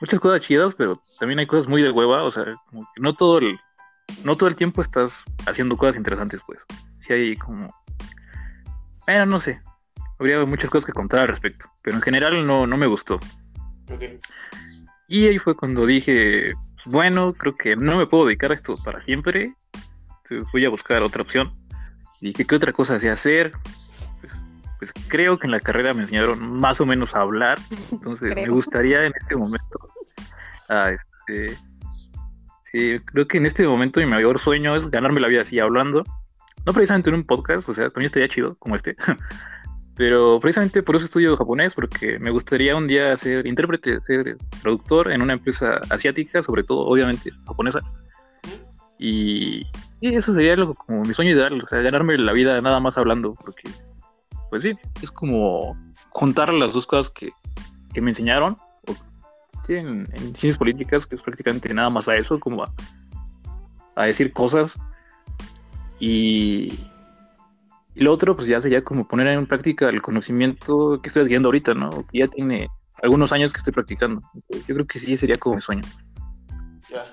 [0.01, 3.15] muchas cosas chidas, pero también hay cosas muy de hueva, o sea, como que no
[3.15, 3.57] todo el,
[4.23, 5.13] no todo el tiempo estás
[5.47, 6.59] haciendo cosas interesantes, pues.
[7.01, 7.73] Sí hay como,
[9.05, 9.61] bueno, no sé,
[10.19, 13.19] habría muchas cosas que contar al respecto, pero en general no, no me gustó.
[15.07, 16.53] Y ahí fue cuando dije,
[16.85, 19.53] bueno, creo que no me puedo dedicar a esto para siempre,
[20.23, 21.51] entonces voy a buscar otra opción.
[22.21, 23.51] Y dije, ¿qué otra cosa sé hacer?
[24.21, 24.33] Pues,
[24.79, 27.57] pues creo que en la carrera me enseñaron más o menos a hablar,
[27.91, 29.79] entonces me gustaría en este momento,
[30.69, 31.57] a este,
[32.71, 36.03] sí, creo que en este momento mi mayor sueño es ganarme la vida así hablando,
[36.65, 38.95] no precisamente en un podcast, o sea, también estaría chido como este,
[39.95, 45.11] pero precisamente por eso estudio japonés, porque me gustaría un día ser intérprete, ser productor
[45.11, 47.79] en una empresa asiática, sobre todo, obviamente, japonesa.
[48.99, 49.65] Y,
[50.01, 52.97] y eso sería lo, como mi sueño ideal, o sea, ganarme la vida nada más
[52.97, 53.69] hablando, porque,
[54.49, 55.77] pues sí, es como
[56.09, 57.31] juntar las dos cosas que,
[57.93, 58.95] que me enseñaron, o,
[59.63, 62.71] sí, en, en ciencias políticas, que es prácticamente nada más a eso, como a,
[63.95, 64.77] a decir cosas.
[65.99, 66.77] Y,
[67.95, 71.47] y lo otro, pues ya sería como poner en práctica el conocimiento que estoy adquiriendo
[71.47, 71.89] ahorita, ¿no?
[72.11, 72.67] Que ya tiene
[73.01, 74.21] algunos años que estoy practicando.
[74.67, 75.83] Yo creo que sí sería como mi sueño.
[76.89, 77.03] Ya.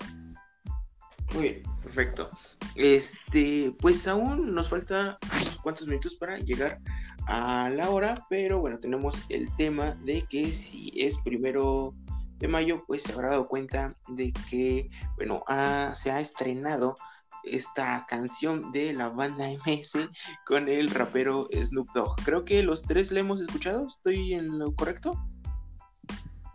[1.35, 2.29] Muy bien, perfecto.
[2.75, 6.79] Este, pues aún nos falta unos cuantos minutos para llegar
[7.27, 11.95] a la hora, pero bueno, tenemos el tema de que si es primero
[12.39, 16.97] de mayo, pues se habrá dado cuenta de que, bueno, ha- se ha estrenado
[17.45, 20.09] esta canción de la banda MS
[20.47, 22.17] con el rapero Snoop Dogg.
[22.25, 25.13] Creo que los tres la hemos escuchado, ¿estoy en lo correcto?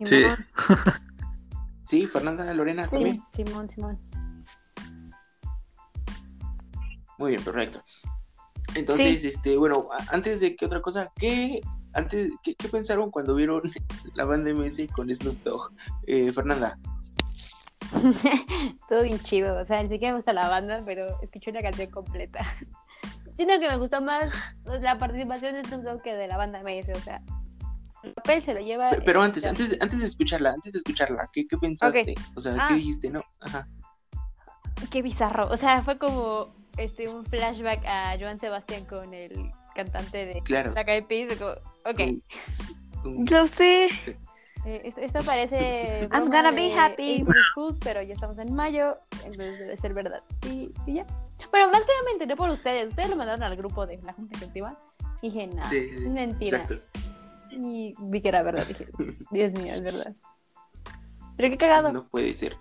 [0.04, 0.24] Sí.
[1.84, 3.22] Sí, Fernanda, Lorena sí, también.
[3.32, 3.98] Simón, Simón.
[7.18, 7.82] Muy bien, perfecto.
[8.74, 11.60] Entonces, este, bueno, antes de que otra cosa, ¿qué,
[11.94, 13.62] antes, ¿qué, qué pensaron cuando vieron
[14.14, 15.72] la banda MS con Snoop Dogg?
[16.06, 16.78] Eh, Fernanda,
[18.88, 19.56] Todo bien chido.
[19.60, 22.40] O sea, ni siquiera me gusta la banda, pero escuché una canción completa.
[23.36, 24.32] Siento que me gustó más
[24.64, 26.88] la participación de Snoop Dogg que de la banda MS.
[26.96, 27.22] O sea,
[28.02, 28.90] el papel se lo lleva.
[28.90, 32.14] pe- pero antes, antes, de- antes de escucharla, antes de escucharla, ¿qué, qué pensaste?
[32.34, 32.66] O sea, Ah.
[32.68, 33.10] ¿qué dijiste?
[33.10, 33.68] No, ajá.
[34.90, 35.48] Qué bizarro.
[35.48, 40.72] O sea, fue como este un flashback a Joan Sebastián con el cantante de Claro.
[41.08, 41.36] Peas.
[41.38, 41.50] como,
[41.84, 42.00] Ok.
[43.30, 43.88] Lo sé.
[44.84, 46.08] Esto, esto parece.
[46.12, 47.24] I'm gonna be de happy.
[47.80, 48.94] Pero ya estamos en mayo,
[49.24, 50.22] entonces debe ser verdad.
[50.46, 51.06] Y, y ya.
[51.50, 52.88] Bueno, más que nada me enteré por ustedes.
[52.88, 54.76] Ustedes lo mandaron al grupo de la Junta Ejecutiva.
[55.22, 56.04] Y dije, no, Sí, sí, sí.
[56.04, 56.58] es mentira.
[56.58, 56.86] Exacto.
[57.50, 58.66] Y vi que era verdad.
[58.66, 58.86] Dije,
[59.30, 60.14] Dios mío, es verdad.
[61.36, 61.92] Pero qué cagado.
[61.92, 62.56] No puede ser.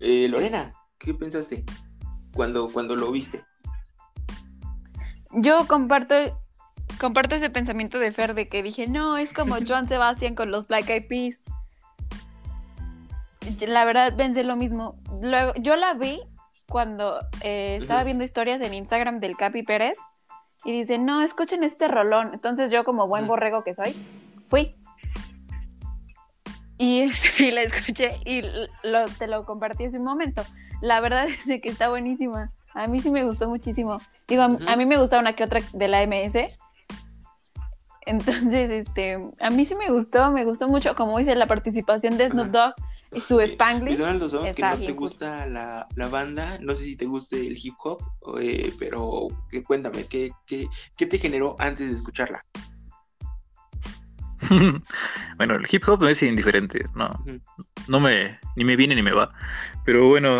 [0.00, 1.64] Eh, Lorena, ¿qué pensaste
[2.34, 3.44] cuando, cuando lo viste?
[5.32, 6.14] Yo comparto,
[6.98, 10.66] comparto ese pensamiento de Fer de que dije, no, es como Joan Sebastian con los
[10.66, 11.40] Black Eyed Peas.
[13.66, 14.96] La verdad, pensé lo mismo.
[15.22, 16.20] Luego, yo la vi
[16.68, 19.96] cuando eh, estaba viendo historias en Instagram del Capi Pérez
[20.64, 22.34] y dice, no, escuchen este rolón.
[22.34, 23.96] Entonces yo como buen borrego que soy,
[24.46, 24.76] fui.
[26.76, 28.42] Y, este, y la escuché y
[28.82, 30.42] lo, te lo compartí hace un momento.
[30.82, 32.52] La verdad es que está buenísima.
[32.74, 33.96] A mí sí me gustó muchísimo.
[34.28, 36.58] Digo, a, a mí me gusta una que otra de la MS.
[38.08, 42.28] Entonces, este, a mí sí me gustó, me gustó mucho, como dice, la participación de
[42.28, 42.74] Snoop Dogg
[43.12, 43.94] y su Spanglish.
[43.94, 47.46] Y Donald, sabemos que no te gusta la, la banda, no sé si te guste
[47.46, 48.02] el hip hop,
[48.40, 52.42] eh, pero que, cuéntame, ¿qué, qué, qué te generó antes de escucharla?
[55.36, 57.10] bueno, el hip hop me es indiferente, no,
[57.88, 59.32] no me, ni me viene ni me va.
[59.84, 60.34] Pero bueno,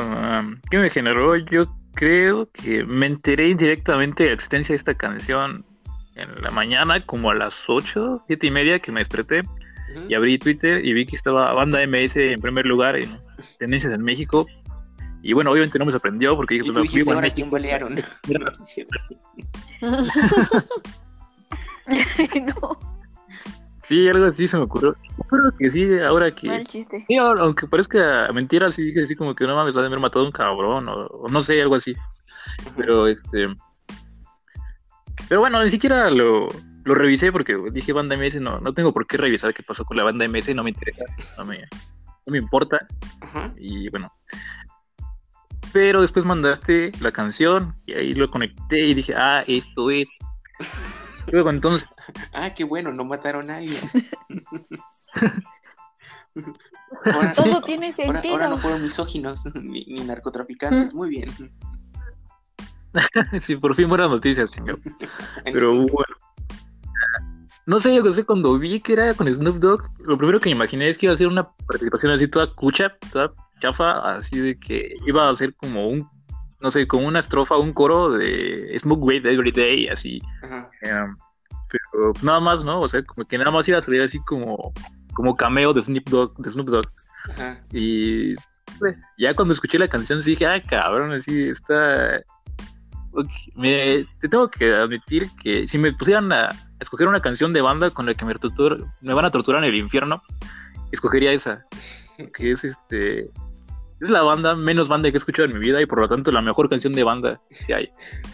[0.71, 1.37] ¿qué me generó?
[1.37, 5.67] Yo creo que me enteré indirectamente de la existencia de esta canción
[6.19, 10.07] en la mañana, como a las 8, 7 y media que me desperté Ujú.
[10.09, 13.11] y abrí Twitter y vi que estaba Banda MS en primer lugar en
[13.59, 14.47] tendencias en México.
[15.23, 17.35] Y bueno, obviamente no me sorprendió porque Y dije, tú "Pues, dijiste, ahora México".
[17.37, 17.51] quién
[18.59, 18.99] Es cierto.
[22.61, 22.79] no,
[23.83, 24.95] Sí, algo así se me ocurrió.
[25.31, 26.47] Creo que sí, ahora que...
[26.47, 27.05] mal chiste.
[27.09, 29.99] Sí, ahora, aunque parezca mentira, sí dije así como que no mames, va a haber
[29.99, 31.95] matado a un cabrón o, o no sé, algo así.
[32.77, 33.49] Pero este.
[35.29, 36.49] Pero bueno, ni siquiera lo,
[36.85, 39.97] lo revisé porque dije banda MS, no, no tengo por qué revisar qué pasó con
[39.97, 41.05] la banda MS, no me interesa,
[41.37, 42.79] no me, no me importa.
[43.21, 43.53] Ajá.
[43.59, 44.13] Y bueno.
[45.73, 50.09] Pero después mandaste la canción y ahí lo conecté y dije, ah, esto es.
[51.31, 51.89] Luego entonces,
[52.33, 53.77] Ah, qué bueno, no mataron a alguien.
[57.05, 58.35] Ahora, Todo tiene ahora- sentido.
[58.35, 61.29] ahora no fueron misóginos ni, ni narcotraficantes, muy bien.
[63.41, 64.51] sí, por fin buenas noticias.
[65.45, 66.15] Pero bueno.
[67.67, 70.49] No sé, yo que sé, cuando vi que era con Snoop Dogg, lo primero que
[70.49, 73.31] me imaginé es que iba a ser una participación así toda cucha, toda
[73.61, 76.09] chafa, así de que iba a ser como un,
[76.63, 80.21] no sé, como una estrofa, un coro de Smoke Weed Every Day, así.
[80.43, 80.71] Ajá.
[80.81, 81.15] em,
[81.71, 82.81] pero nada más, ¿no?
[82.81, 84.73] O sea, como que nada más iba a salir así como,
[85.13, 86.87] como cameo de Snoop Dogg, de Snoop Dogg.
[87.31, 87.61] Ajá.
[87.71, 88.35] Y
[88.79, 92.23] pues, ya cuando escuché la canción sí dije, ah, cabrón, así está...
[93.13, 96.49] Ok, me- te tengo que admitir que si me pusieran a
[96.81, 99.71] escoger una canción de banda con la que me, tortur- me van a torturar en
[99.71, 100.23] el infierno,
[100.93, 101.65] escogería esa.
[102.37, 103.31] Que es este...
[104.01, 106.31] Es la banda menos banda que he escuchado en mi vida y por lo tanto
[106.31, 107.89] la mejor canción de banda que hay.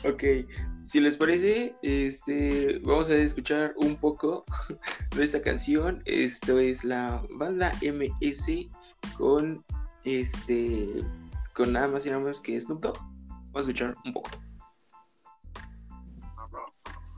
[0.06, 0.22] Ok,
[0.84, 4.44] si les parece, este, vamos a escuchar un poco
[5.16, 6.02] de esta canción.
[6.04, 8.68] Esto es la banda MS
[9.16, 9.64] con
[10.04, 11.02] este,
[11.54, 12.98] con nada más y nada menos que Snoop Dogg.
[12.98, 14.30] Vamos a escuchar un poco.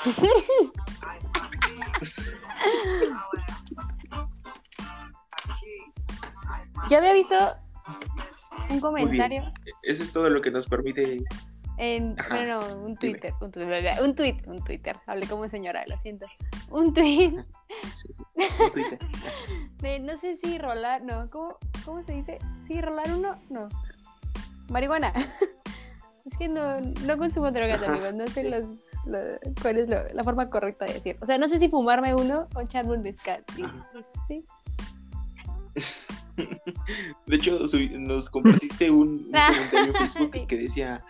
[6.90, 7.36] Yo había visto
[8.70, 9.52] un comentario.
[9.82, 11.22] Eso es todo lo que nos permite.
[11.80, 12.96] En, bueno, no, un.
[12.96, 16.26] Twitter, un, Twitter, un tweet, un Twitter, hablé como señora, lo siento.
[16.70, 17.32] Un tweet
[18.36, 18.98] en Twitter.
[19.80, 22.38] de no sé si rolar, no, ¿cómo, cómo se dice?
[22.66, 23.40] ¿Sí, rolar uno?
[23.48, 23.68] No.
[24.68, 25.12] Marihuana.
[26.26, 27.92] es que no, no consumo drogas, Ajá.
[27.92, 28.68] amigos, no sé los,
[29.06, 31.16] lo- cuál es lo- la forma correcta de decir.
[31.22, 33.42] O sea, no sé si fumarme uno o echarme un mezcal.
[34.28, 34.44] ¿sí?
[37.26, 37.58] De hecho,
[37.98, 40.46] nos compartiste un, un comentario en Facebook Sí.
[40.46, 41.00] que decía,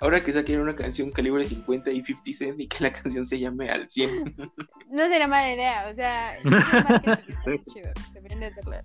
[0.00, 3.38] ahora que saquen una canción calibre 50 y 50 Cent y que la canción se
[3.38, 4.34] llame al 100.
[4.90, 8.76] No será mala idea, o sea, es marketing, está chido, deberían de hacerlo.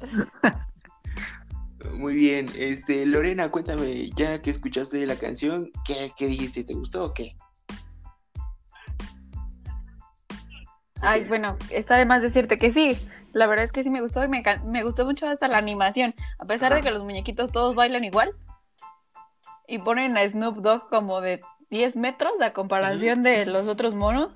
[1.96, 6.64] Muy bien, este Lorena, cuéntame, ya que escuchaste la canción, ¿qué, qué dijiste?
[6.64, 7.36] ¿Te gustó o qué?
[11.02, 12.96] Ay, bueno, está de más decirte que sí.
[13.32, 16.14] La verdad es que sí me gustó y me, gustó mucho hasta la animación.
[16.38, 18.34] A pesar de que los muñequitos todos bailan igual
[19.72, 24.34] y ponen a Snoop Dogg como de 10 metros a comparación de los otros monos.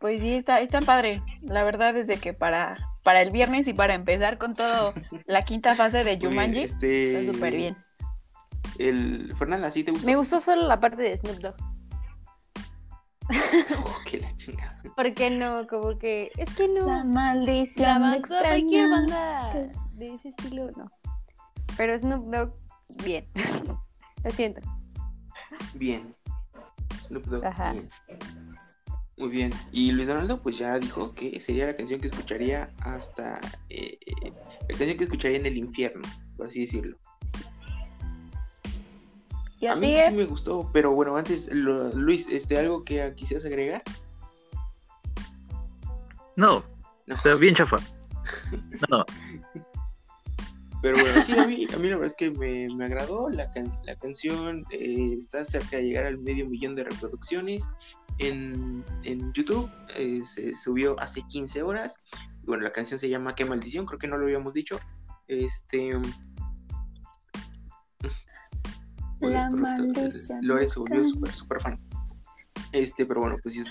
[0.00, 1.22] Pues sí, está, está padre.
[1.42, 4.94] La verdad es de que para, para el viernes y para empezar con todo
[5.26, 7.76] la quinta fase de Jumanji, este, está súper bien.
[8.78, 10.06] El Fernanda, ¿sí te gustó?
[10.06, 11.54] Me gustó solo la parte de Snoop Dogg.
[13.84, 14.80] Oh, que la chingada.
[14.96, 15.66] ¿Por qué no?
[15.66, 16.86] Como que, es que no.
[16.86, 18.48] La maldición La banda, extraña.
[18.48, 20.90] cualquier banda que- de ese estilo, no.
[21.76, 22.54] Pero Snoop Dogg,
[23.04, 23.26] bien.
[24.24, 24.60] Lo siento.
[25.74, 26.14] Bien.
[27.04, 27.72] Snoop Dogg, Ajá.
[27.72, 27.88] bien.
[29.16, 29.52] Muy bien.
[29.72, 33.40] Y Luis Donaldo, pues ya dijo que sería la canción que escucharía hasta.
[33.68, 33.98] eh,
[34.68, 36.02] la canción que escucharía en el infierno,
[36.36, 36.96] por así decirlo.
[39.60, 43.12] ¿Y A a mí sí me gustó, pero bueno, antes, lo- Luis, este, ¿algo que
[43.16, 43.82] quisieras agregar?
[46.36, 46.62] No,
[47.06, 47.14] No.
[47.16, 47.78] está bien chafa.
[48.88, 49.04] No, no.
[50.82, 53.28] Pero bueno, sí, a mí, a mí la verdad es que me, me agradó.
[53.30, 57.64] La, can- la canción eh, está cerca de llegar al medio millón de reproducciones
[58.18, 59.70] en, en YouTube.
[59.96, 61.94] eh, se subió hace 15 horas.
[62.44, 64.78] Bueno, la canción se llama Qué maldición, creo que no lo habíamos dicho.
[65.26, 65.92] Este.
[69.20, 71.78] bueno, La maldición Lore se volvió súper, súper fan.
[72.72, 73.62] Este, pero bueno, pues sí.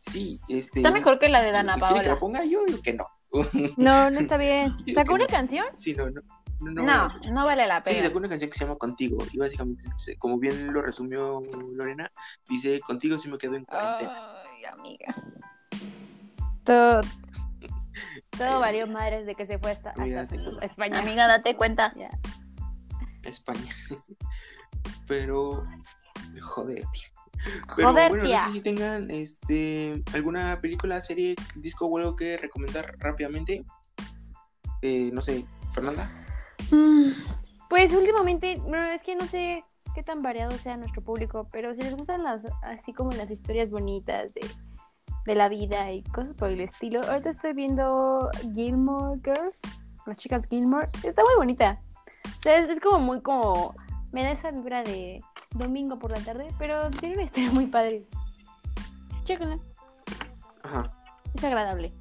[0.00, 0.78] Sí, este.
[0.80, 2.20] Está mejor que la de Dana ¿quiere que la Paola.
[2.20, 2.44] ponga?
[2.44, 3.06] Yo digo que no.
[3.76, 4.76] No, no está bien.
[4.94, 5.66] ¿Sacó una canción?
[5.76, 6.20] Sí, no, no.
[6.60, 8.06] No, no, No, no vale la Sí, pena.
[8.06, 9.84] sacó una canción que se llama Contigo y básicamente,
[10.18, 11.40] como bien lo resumió
[11.72, 12.10] Lorena,
[12.48, 14.42] dice, contigo sí me quedo en cuarentena.
[14.42, 15.14] Ay, amiga.
[16.64, 17.02] Todo,
[18.30, 19.90] todo Eh, valió madres de que se fue hasta,
[20.62, 20.98] España.
[20.98, 21.92] Amiga, date cuenta.
[23.22, 23.72] España.
[25.06, 25.64] Pero,
[26.42, 27.08] joder, tío.
[27.76, 28.40] Pero Joder, bueno, tía.
[28.40, 33.64] no sé si tengan este, alguna película, serie, disco o algo que recomendar rápidamente.
[34.82, 36.10] Eh, no sé, Fernanda.
[36.70, 37.10] Mm,
[37.68, 39.64] Pues últimamente, no, es que no sé
[39.94, 43.70] qué tan variado sea nuestro público, pero si les gustan las, así como las historias
[43.70, 44.46] bonitas de,
[45.26, 49.60] de la vida y cosas por el estilo, ahorita estoy viendo Gilmore Girls,
[50.06, 51.80] las chicas Gilmore, está muy bonita.
[52.38, 53.74] O sea, es, es como muy como,
[54.12, 55.20] me da esa vibra de
[55.54, 58.04] domingo por la tarde, pero tiene una historia muy padre.
[59.24, 59.58] Chéquenla,
[60.62, 60.92] Ajá,
[61.34, 61.92] es agradable.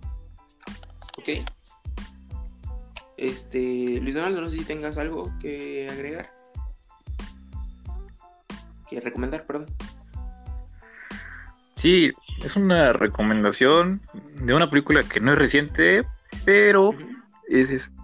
[1.18, 1.46] ok.
[3.18, 6.32] Este, Luis Donaldo, no sé si tengas algo que agregar.
[8.88, 9.66] Que recomendar, perdón.
[11.76, 12.12] Sí,
[12.44, 14.02] es una recomendación
[14.36, 16.06] de una película que no es reciente,
[16.46, 17.00] pero Ujú.
[17.50, 17.97] es este,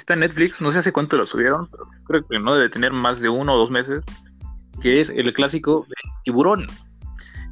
[0.00, 2.92] está en Netflix, no sé hace cuánto la subieron, pero creo que no debe tener
[2.92, 4.02] más de uno o dos meses,
[4.82, 5.94] que es el clásico de
[6.24, 6.66] Tiburón.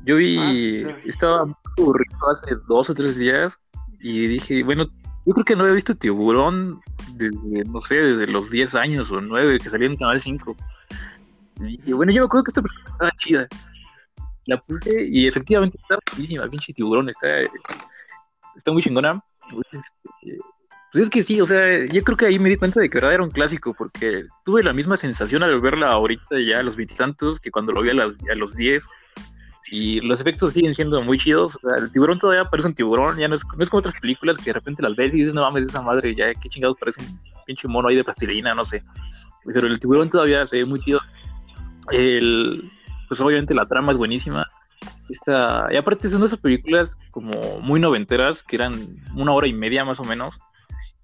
[0.05, 3.59] Yo vi, Ah, estaba muy aburrido hace dos o tres días
[4.01, 4.87] y dije, bueno,
[5.27, 6.81] yo creo que no había visto Tiburón
[7.15, 10.57] desde, no sé, desde los 10 años o 9 que salió en Canal 5.
[11.61, 13.49] Y dije, bueno, yo me acuerdo que esta película estaba chida.
[14.47, 17.41] La puse y efectivamente está buenísima, pinche Tiburón, está,
[18.57, 19.23] está muy chingona.
[19.51, 20.39] Pues, este,
[20.93, 22.97] pues es que sí, o sea, yo creo que ahí me di cuenta de que
[22.99, 26.77] verdad era un clásico, porque tuve la misma sensación al verla ahorita ya a los
[26.77, 28.87] veintitantos que cuando lo vi a, las- a los 10.
[29.71, 31.55] Y los efectos siguen siendo muy chidos.
[31.57, 33.95] O sea, el tiburón todavía parece un tiburón, ya no es, no es como otras
[34.01, 36.79] películas que de repente las ves y dices, no mames, esa madre, ya qué chingados
[36.81, 38.83] parece un pinche mono ahí de plastilina, no sé.
[39.45, 41.01] Pero el tiburón todavía se ve muy chido.
[41.91, 42.71] El,
[43.09, 44.47] pues obviamente la trama es buenísima.
[45.09, 48.73] Esta, y aparte son de esas películas como muy noventeras, que eran
[49.15, 50.39] una hora y media más o menos,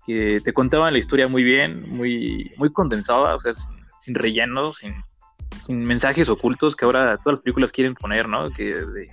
[0.06, 4.72] que te contaban la historia muy bien, muy, muy condensada, o sea, sin, sin relleno,
[4.72, 4.94] sin,
[5.62, 8.50] sin mensajes ocultos que ahora todas las películas quieren poner, ¿no?
[8.50, 9.10] Que de-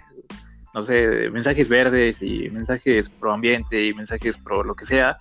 [0.74, 5.18] no sé, mensajes verdes y mensajes pro ambiente y mensajes pro lo que sea,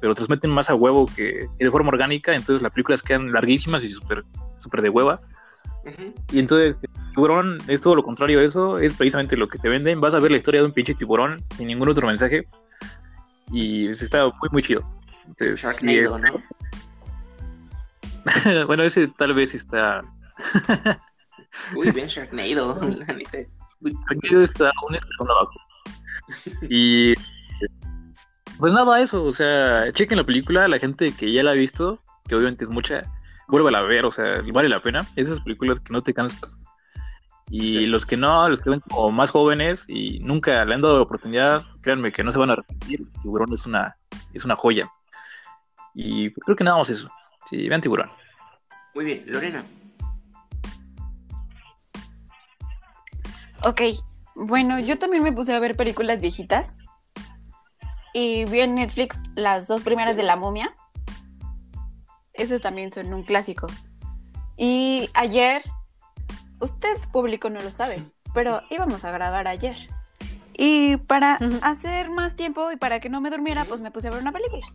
[0.00, 3.84] pero transmiten más a huevo que, que de forma orgánica, entonces las películas quedan larguísimas
[3.84, 4.24] y súper
[4.60, 5.20] súper de hueva.
[6.32, 6.74] Y entonces,
[7.14, 10.00] Tiburón es todo lo contrario a eso, es precisamente lo que te venden.
[10.00, 12.44] Vas a ver la historia de un pinche tiburón sin ningún otro mensaje.
[13.52, 14.82] Y está muy, muy chido.
[15.56, 16.42] Sharknado, ¿no?
[18.66, 20.00] bueno, ese tal vez está.
[21.76, 23.70] Uy, bien Sharknado, la neta es.
[23.80, 25.52] uy, Aquí está un escalón abajo.
[26.68, 27.14] Y.
[28.58, 29.22] Pues nada, eso.
[29.24, 30.66] O sea, chequen la película.
[30.68, 33.02] La gente que ya la ha visto, que obviamente es mucha,
[33.48, 34.04] vuélvala a ver.
[34.04, 35.06] O sea, vale la pena.
[35.16, 36.56] Esas películas que no te cansas.
[37.48, 37.86] Y Sí.
[37.86, 41.02] los que no, los que ven como más jóvenes y nunca le han dado la
[41.02, 43.06] oportunidad, créanme que no se van a arrepentir.
[43.22, 43.96] Tiburón es una,
[44.34, 44.90] es una joya.
[45.98, 47.08] Y pues creo que nada más eso.
[47.48, 48.10] Sí, vean Tiburón.
[48.94, 49.64] Muy bien, Lorena.
[53.64, 53.80] Ok,
[54.34, 56.74] bueno, yo también me puse a ver películas viejitas.
[58.12, 60.74] Y vi en Netflix las dos primeras de La Momia.
[62.34, 63.66] Esas también son un clásico.
[64.58, 65.62] Y ayer,
[66.60, 69.76] usted público no lo sabe, pero íbamos a grabar ayer.
[70.58, 74.10] Y para hacer más tiempo y para que no me durmiera, pues me puse a
[74.10, 74.66] ver una película.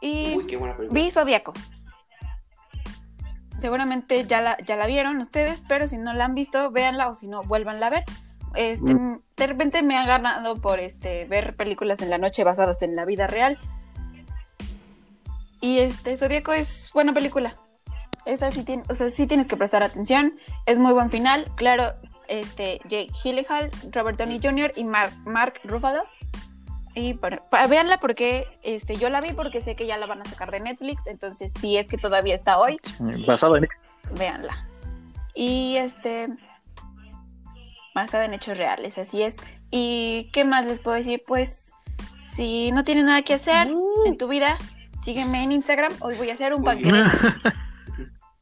[0.00, 1.00] Y Uy, qué buena película.
[1.00, 1.52] vi Zodíaco.
[3.60, 7.14] seguramente ya la, ya la vieron ustedes, pero si no la han visto, véanla o
[7.14, 8.04] si no, vuélvanla a ver.
[8.54, 8.96] Este,
[9.36, 13.04] de repente me ha ganado por este ver películas en la noche basadas en la
[13.04, 13.58] vida real.
[15.60, 17.56] Y este, Zodíaco es buena película.
[18.24, 20.38] Esta sí tiene, o sea, sí tienes que prestar atención.
[20.66, 21.50] Es muy buen final.
[21.56, 21.94] Claro,
[22.28, 24.72] este, Jake Gyllenhaal, Robert Downey Jr.
[24.76, 26.02] y Mark, Mark Ruffalo.
[26.94, 30.22] Y para, para- véanla porque este, yo la vi porque sé que ya la van
[30.22, 31.06] a sacar de Netflix.
[31.06, 32.78] Entonces, si es que todavía está hoy,
[33.26, 33.68] Basado en
[34.18, 34.64] véanla.
[35.34, 36.28] Y este.
[37.94, 39.36] Basada en hechos reales, así es.
[39.70, 41.22] ¿Y qué más les puedo decir?
[41.26, 41.72] Pues,
[42.24, 43.68] si no tienen nada que hacer
[44.06, 44.56] en tu vida,
[45.02, 45.92] sígueme en Instagram.
[46.00, 46.94] Hoy voy a hacer un bien.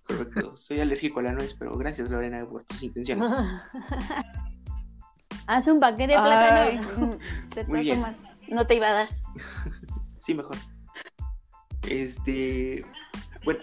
[0.06, 0.56] Correcto.
[0.56, 3.32] Soy alérgico a la nuez, pero gracias, Lorena, por tus intenciones.
[5.48, 7.18] Haz un paquete de plátano.
[7.54, 8.00] de Muy bien.
[8.00, 8.16] formas,
[8.48, 9.08] no te iba a dar.
[10.20, 10.56] Sí, mejor.
[11.88, 12.84] Este.
[13.44, 13.60] Bueno,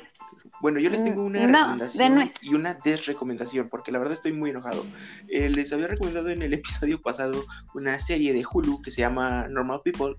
[0.62, 4.14] bueno yo les tengo una Mm, No, recomendación de y una desrecomendación, porque la verdad
[4.14, 4.86] estoy muy enojado.
[5.28, 9.48] Eh, les había recomendado en el episodio pasado una serie de Hulu que se llama
[9.50, 10.16] Normal People,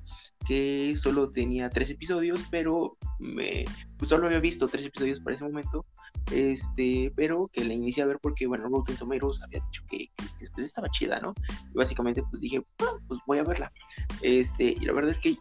[0.46, 3.64] que solo tenía tres episodios, pero me,
[3.96, 5.86] pues solo había visto tres episodios para ese momento.
[6.30, 10.10] Este, pero que la inicié a ver porque, bueno, Rotten Tomatoes había dicho que,
[10.56, 11.34] estaba chida, ¿no?
[11.72, 13.72] Y básicamente, pues dije, "Ah, pues voy a verla.
[14.22, 15.36] Este, y la verdad es que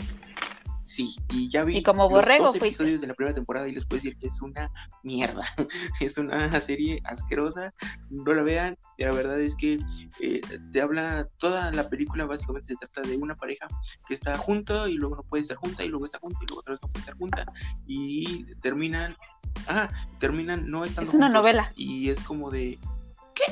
[0.84, 2.68] sí, y ya vi Y como los borrego dos fuiste.
[2.84, 4.70] episodios de la primera temporada y les puedo decir que es una
[5.04, 5.46] mierda.
[6.00, 7.74] es una serie asquerosa.
[8.10, 8.78] No la vean.
[8.98, 9.80] La verdad es que
[10.20, 12.26] eh, te habla toda la película.
[12.26, 13.68] Básicamente se trata de una pareja
[14.08, 16.60] que está junta y luego no puede estar junta y luego está junta y luego
[16.60, 17.46] otra vez no puede estar junta
[17.88, 19.16] y terminan.
[19.68, 21.42] Ah, terminan no estando Es una juntos.
[21.42, 21.72] novela.
[21.76, 22.80] Y es como de.
[23.36, 23.44] ¿Qué?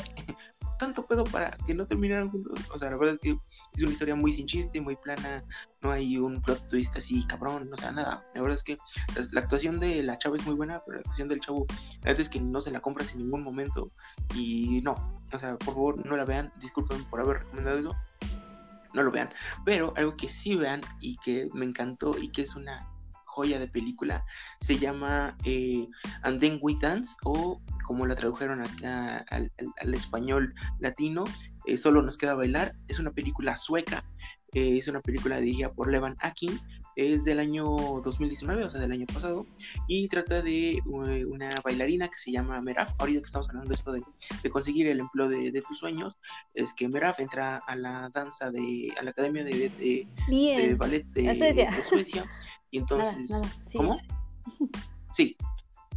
[0.82, 2.60] Tanto pedo para que no terminaran juntos.
[2.74, 3.38] O sea, la verdad es que
[3.76, 5.44] es una historia muy sin chiste, muy plana.
[5.84, 8.20] No hay un plot twist así cabrón, o sea, nada.
[8.34, 8.78] La verdad es que
[9.16, 11.68] la, la actuación de la chava es muy buena, pero la actuación del chavo,
[12.00, 13.92] la verdad es que no se la compras en ningún momento.
[14.34, 16.52] Y no, o sea, por favor, no la vean.
[16.60, 17.96] Disculpen por haber recomendado eso.
[18.96, 19.30] No lo vean.
[19.64, 22.91] Pero algo que sí vean y que me encantó y que es una
[23.32, 24.24] joya de película
[24.60, 25.88] se llama eh,
[26.24, 31.24] And Then We Dance o como la tradujeron acá al, al- al español latino,
[31.66, 32.74] eh, solo nos queda bailar.
[32.88, 34.04] Es una película sueca,
[34.54, 36.60] eh, es una película dirigida por Levan Akin,
[36.98, 37.66] es del año
[38.04, 39.46] 2019, o sea, del año pasado,
[39.88, 42.92] y trata de eh, una bailarina que se llama Meraf.
[43.00, 44.02] Ahorita que estamos hablando de esto de,
[44.44, 46.18] de conseguir el empleo de, de tus sueños,
[46.54, 50.06] es que Meraf entra a la danza de, a la academia de,
[50.76, 51.30] ballet de,
[51.84, 52.26] Suecia.
[52.72, 53.30] Y entonces...
[53.30, 53.53] nada, nada.
[53.67, 53.78] Sí.
[53.78, 53.97] ¿Cómo?
[55.11, 55.36] Sí.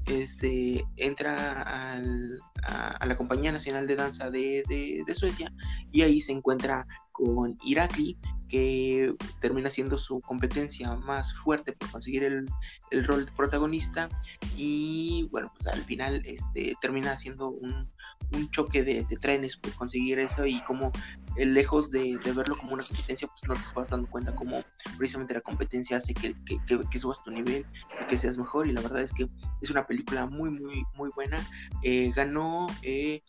[0.06, 1.62] Este entra
[1.92, 5.50] al- a, a la Compañía Nacional de Danza de, de- de Suecia
[5.92, 8.18] y ahí se encuentra con Irakli,
[8.48, 12.46] que termina siendo su competencia más fuerte por conseguir el,
[12.90, 14.08] el rol de protagonista.
[14.56, 17.88] Y bueno, pues al final este, termina haciendo un,
[18.32, 20.90] un choque de, de trenes por conseguir eso y como eh,
[21.36, 24.62] lejos de, verlo como una competencia, pues no te vas dando cuenta como
[24.96, 26.58] precisamente la competencia hace que, que-
[26.90, 27.66] que- subas tu nivel
[28.00, 28.66] y que seas mejor.
[28.68, 29.26] Y la verdad es que
[29.60, 31.36] es una película muy, muy, muy buena.
[31.82, 33.22] Eh, ganó eh,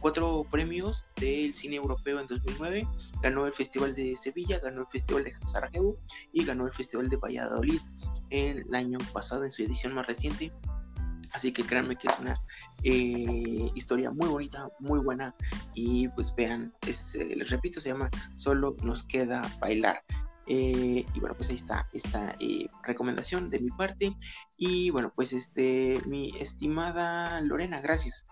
[0.00, 2.88] cuatro premios del cine europeo en 2009.
[3.22, 5.96] Ganó el Festival de Sevilla, ganó el Festival de Sarajevo
[6.32, 7.80] y ganó el Festival de Valladolid
[8.30, 10.52] el año pasado en su edición más reciente.
[11.34, 12.38] Así que créanme que es una
[12.84, 15.34] eh, historia muy bonita, muy buena.
[15.74, 20.02] Y pues vean, es, eh, les repito, se llama Solo nos queda bailar.
[20.48, 22.36] Eh, y bueno, pues ahí está esta
[22.82, 24.12] recomendación de mi parte.
[24.58, 28.24] Y bueno, pues este, mi estimada Lorena, gracias.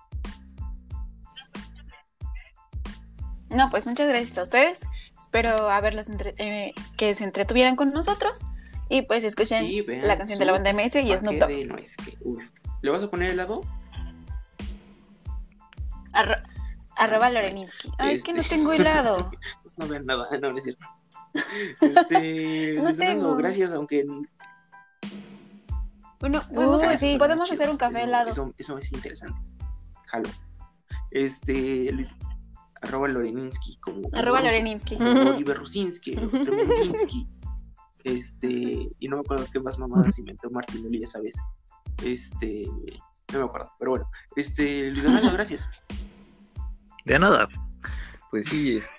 [3.49, 4.79] No, pues muchas gracias a ustedes.
[5.19, 8.41] Espero haberlos entre- eh, que se entretuvieran con nosotros.
[8.89, 9.67] Y pues escuchen
[10.03, 11.49] la canción de la banda MS y Snoop Paquete Dogg.
[11.49, 12.43] de nuez, que, uf.
[12.83, 13.63] ¿Le vas a poner helado?
[16.13, 16.43] Arro-
[16.97, 17.91] arroba Loreninsky.
[17.99, 19.31] Ay, es que no este- tengo helado.
[19.63, 20.87] Pues no vean nada, no, no es cierto.
[21.81, 23.37] Este, No tengo.
[23.37, 24.05] gracias, aunque
[26.19, 27.19] Bueno, podemos, Uy, hacer- sí.
[27.19, 28.31] podemos hacer un café eso- helado.
[28.31, 29.39] Eso, eso es interesante.
[30.07, 30.29] Jalo.
[31.13, 32.13] Este, Luis,
[32.83, 34.97] arroba Loreninsky, como, Arroba Loreninsky.
[34.97, 36.17] como Oliver Rusinski.
[38.03, 41.37] Este, y no me acuerdo qué más mamadas inventó Martín esa vez.
[42.05, 42.67] Este,
[43.33, 44.07] no me acuerdo, pero bueno.
[44.37, 45.69] Este, Luis Fernando, gracias.
[47.05, 47.49] De nada.
[48.31, 48.91] Pues sí, es-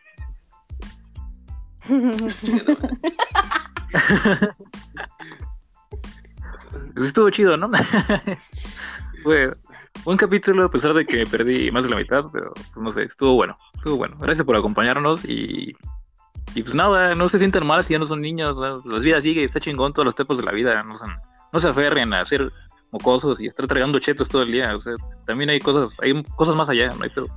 [6.94, 7.70] pues estuvo chido, ¿no?
[9.24, 9.54] Fue
[10.06, 12.92] un capítulo, a pesar de que me perdí más de la mitad, pero pues, no
[12.92, 14.16] sé, estuvo bueno, estuvo bueno.
[14.20, 15.76] Gracias por acompañarnos y,
[16.56, 18.82] y pues nada, no se sientan mal si ya no son niños, ¿no?
[18.84, 21.16] la vida sigue, está chingón todas las etapas de la vida, no, son-
[21.54, 22.52] no se aferren a ser
[22.92, 24.76] mocosos y estar tragando chetos todo el día.
[24.76, 24.94] O sea,
[25.26, 27.28] también hay cosas, hay cosas más allá, no hay pedo.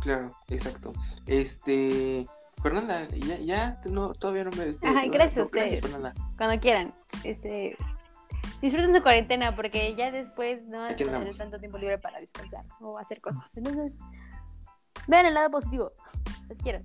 [0.00, 0.92] Claro, exacto.
[1.26, 2.26] Este,
[2.62, 4.90] Fernanda, ya, ya no, todavía no me despido.
[4.90, 5.84] Ajá, gracias a ustedes.
[6.36, 6.94] Cuando quieran.
[7.24, 7.76] Este,
[8.62, 11.38] disfruten su cuarentena porque ya después no van a tener andamos.
[11.38, 13.44] tanto tiempo libre para descansar o hacer cosas.
[13.54, 13.98] Entonces,
[15.06, 15.92] vean el lado positivo.
[16.48, 16.80] Les quiero.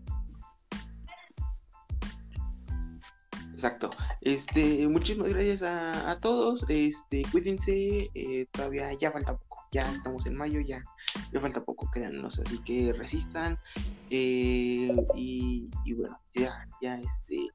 [3.55, 3.89] Exacto.
[4.19, 6.65] Este, muchísimas gracias a, a todos.
[6.67, 8.09] Este, cuídense.
[8.13, 9.65] eh, todavía ya falta poco.
[9.71, 10.83] Ya estamos en mayo, ya,
[11.31, 12.37] ya falta poco, créannos.
[12.39, 13.57] Así que resistan.
[14.09, 17.47] eh, y, y bueno, ya, ya este,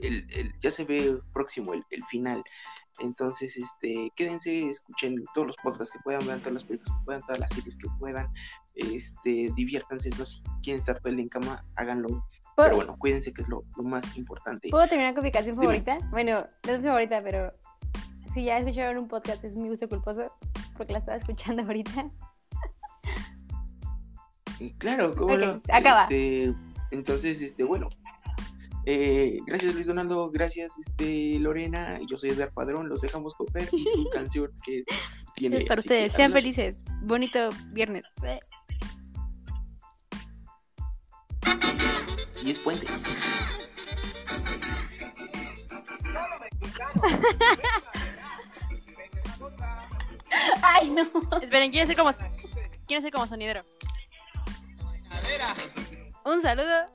[0.00, 2.42] el, el- ya se ve próximo el, el final.
[2.98, 7.20] Entonces, este, quédense, escuchen todos los podcasts que puedan, vean todas las películas que puedan,
[7.22, 8.26] todas las series que puedan.
[8.74, 12.08] Este, diviértanse, es más, si quieren estar todo el en cama, háganlo.
[12.08, 14.70] ¿Puedo, Pero bueno, cuídense que es lo, lo más importante.
[14.70, 15.66] ¿puedo terminar con mi canción Dime.
[15.80, 15.98] favorita?
[16.10, 17.52] Bueno, no es mi favorita, pero
[18.32, 20.32] si ya escucharon un podcast, es mi gusto culposo
[20.78, 22.10] porque la estaba escuchando ahorita.
[24.78, 25.60] Claro, cómo Ok, no.
[25.70, 26.04] acaba.
[26.04, 26.54] Este,
[26.90, 27.88] entonces, este, bueno.
[28.86, 33.68] Eh, gracias Luis Donaldo, gracias este Lorena, yo soy Edgar Padrón, los dejamos con Fer
[33.72, 34.84] y su canción que
[35.34, 35.58] tiene.
[35.58, 36.12] Es para que ustedes.
[36.12, 36.80] Sean felices.
[37.02, 38.04] Bonito viernes.
[42.42, 42.86] Y es puente.
[50.62, 51.02] Ay, no.
[51.42, 52.10] Esperen, quiero ser como,
[52.86, 53.64] quiero ser como sonidero.
[56.24, 56.86] Un saludo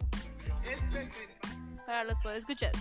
[1.92, 2.72] para los podescuchas.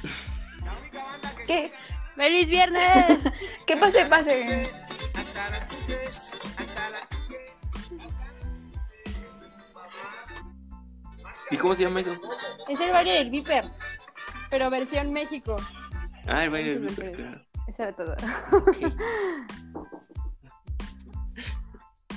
[1.45, 1.73] ¿Qué?
[2.15, 3.19] ¡Feliz viernes!
[3.67, 4.71] ¿Qué pase, pase?
[11.51, 12.17] ¿Y cómo se llama eso?
[12.69, 13.65] es el baile del Viper,
[14.49, 15.57] pero versión México.
[16.29, 17.45] Ah, el baile del Viper, claro.
[17.67, 18.15] Eso era todo.
[18.53, 18.77] Ok.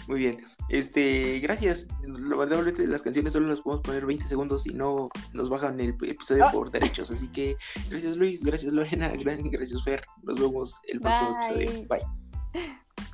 [0.08, 0.44] Muy bien.
[0.70, 1.88] Este, gracias.
[2.06, 6.46] Lamentablemente las canciones solo las podemos poner 20 segundos y no nos bajan el episodio
[6.46, 6.52] Ah.
[6.52, 7.10] por derechos.
[7.12, 7.56] Así que
[7.90, 9.12] gracias Luis, gracias Lorena,
[9.52, 10.04] gracias Fer.
[10.24, 11.64] Nos vemos el próximo Bye.
[11.64, 11.88] episodio.
[11.88, 13.12] Bye.